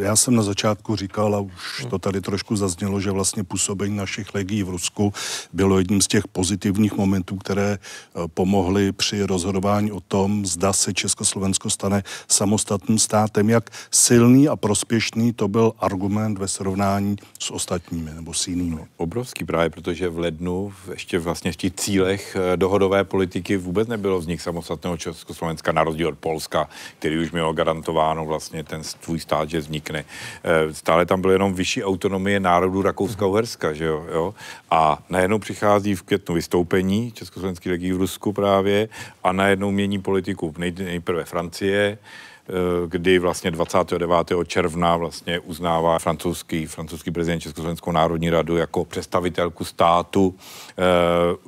[0.04, 4.36] já jsem na začátku říkal, a už to tady trošku zaznělo, že vlastně působení našich
[4.36, 5.14] legií v Rusku
[5.54, 10.94] bylo jedním z těch pozitivních momentů, které eh, pomohly při rozhodování o tom, zda se
[10.94, 13.50] Československo stane samostatným státem.
[13.50, 18.82] Jak silný a prospěšný to byl argument ve srovnání s ostatními nebo s jinými.
[18.98, 24.20] Obrovský právě, protože v lednu ještě vlastně v těch cílech eh, dohodové politiky vůbec nebylo
[24.20, 26.70] vznik samostatného Československa na rozdíl od Polska,
[27.00, 30.06] který už mělo garantováno vlastně ten svůj stát, že vznikne.
[30.44, 34.34] Eh, stále tam bylo jenom vyšší autonomie národů Rakouska-Uherska, že jo, jo?
[34.72, 38.90] A najednou přichází v květnu vystoupení Československý legii v Rusku právě
[39.24, 41.98] a najednou mění politiku nejprve Francie,
[42.88, 44.32] kdy vlastně 29.
[44.48, 50.36] června vlastně uznává francouzský, francouzský prezident Československou národní radu jako představitelku státu,
[50.70, 50.84] eh,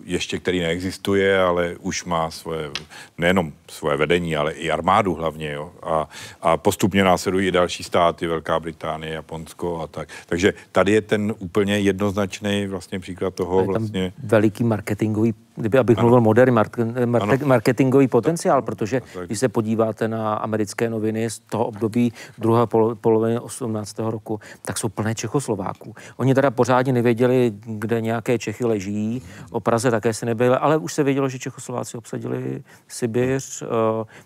[0.03, 2.71] ještě který neexistuje, ale už má svoje,
[3.17, 5.51] nejenom svoje vedení, ale i armádu hlavně.
[5.51, 5.71] Jo?
[5.83, 6.09] A,
[6.41, 10.09] a postupně následují i další státy, Velká Británie, Japonsko a tak.
[10.25, 14.13] Takže tady je ten úplně jednoznačný vlastně příklad toho vlastně.
[14.23, 16.05] Veliký marketingový kdyby abych ano.
[16.05, 22.13] mluvil moderní market, marketingový potenciál, protože když se podíváte na americké noviny z toho období
[22.37, 22.67] druhé
[23.01, 23.99] poloviny 18.
[23.99, 25.95] roku, tak jsou plné Čechoslováků.
[26.17, 30.93] Oni teda pořádně nevěděli, kde nějaké Čechy leží, o Praze také si nebyli, ale už
[30.93, 33.69] se vědělo, že Čechoslováci obsadili Sibiř, uh,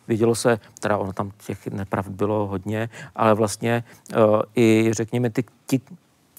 [0.08, 3.84] vědělo se, teda ono tam těch nepravd bylo hodně, ale vlastně
[4.16, 5.82] uh, i řekněme ty, ti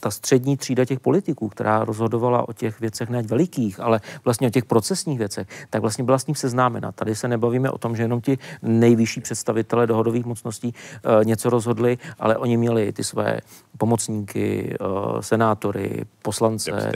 [0.05, 4.51] ta střední třída těch politiků, která rozhodovala o těch věcech ne velikých, ale vlastně o
[4.51, 6.93] těch procesních věcech, tak vlastně byla s ním seznámena.
[6.93, 11.99] Tady se nebavíme o tom, že jenom ti nejvyšší představitelé dohodových mocností e, něco rozhodli,
[12.19, 13.41] ale oni měli ty své
[13.79, 16.93] pomocníky, e, senátory, poslance,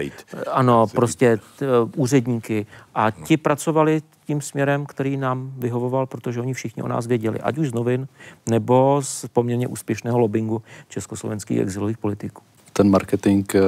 [0.53, 2.67] ano, prostě t, e, úředníky.
[2.95, 7.59] A ti pracovali tím směrem, který nám vyhovoval, protože oni všichni o nás věděli, ať
[7.59, 8.09] už z novin,
[8.51, 12.43] nebo z poměrně úspěšného lobbingu československých exilových politiků
[12.79, 13.61] ten marketing, eh,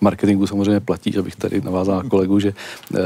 [0.00, 2.98] marketingu samozřejmě platí, abych tady navázal na kolegu, že eh,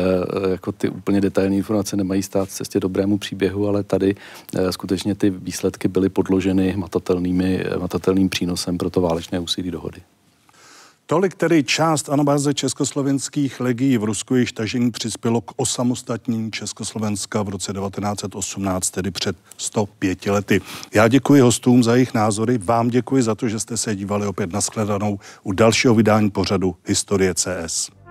[0.50, 5.14] jako ty úplně detailní informace nemají stát v cestě dobrému příběhu, ale tady eh, skutečně
[5.14, 10.00] ty výsledky byly podloženy matatelnými, matatelným přínosem pro to válečné úsilí dohody.
[11.12, 17.48] Tolik tedy část anabáze československých legií v Rusku, již tažení přispělo k osamostatnění Československa v
[17.48, 20.60] roce 1918, tedy před 105 lety.
[20.94, 24.52] Já děkuji hostům za jejich názory, vám děkuji za to, že jste se dívali opět
[24.52, 24.60] na
[25.42, 28.01] u dalšího vydání pořadu Historie CS.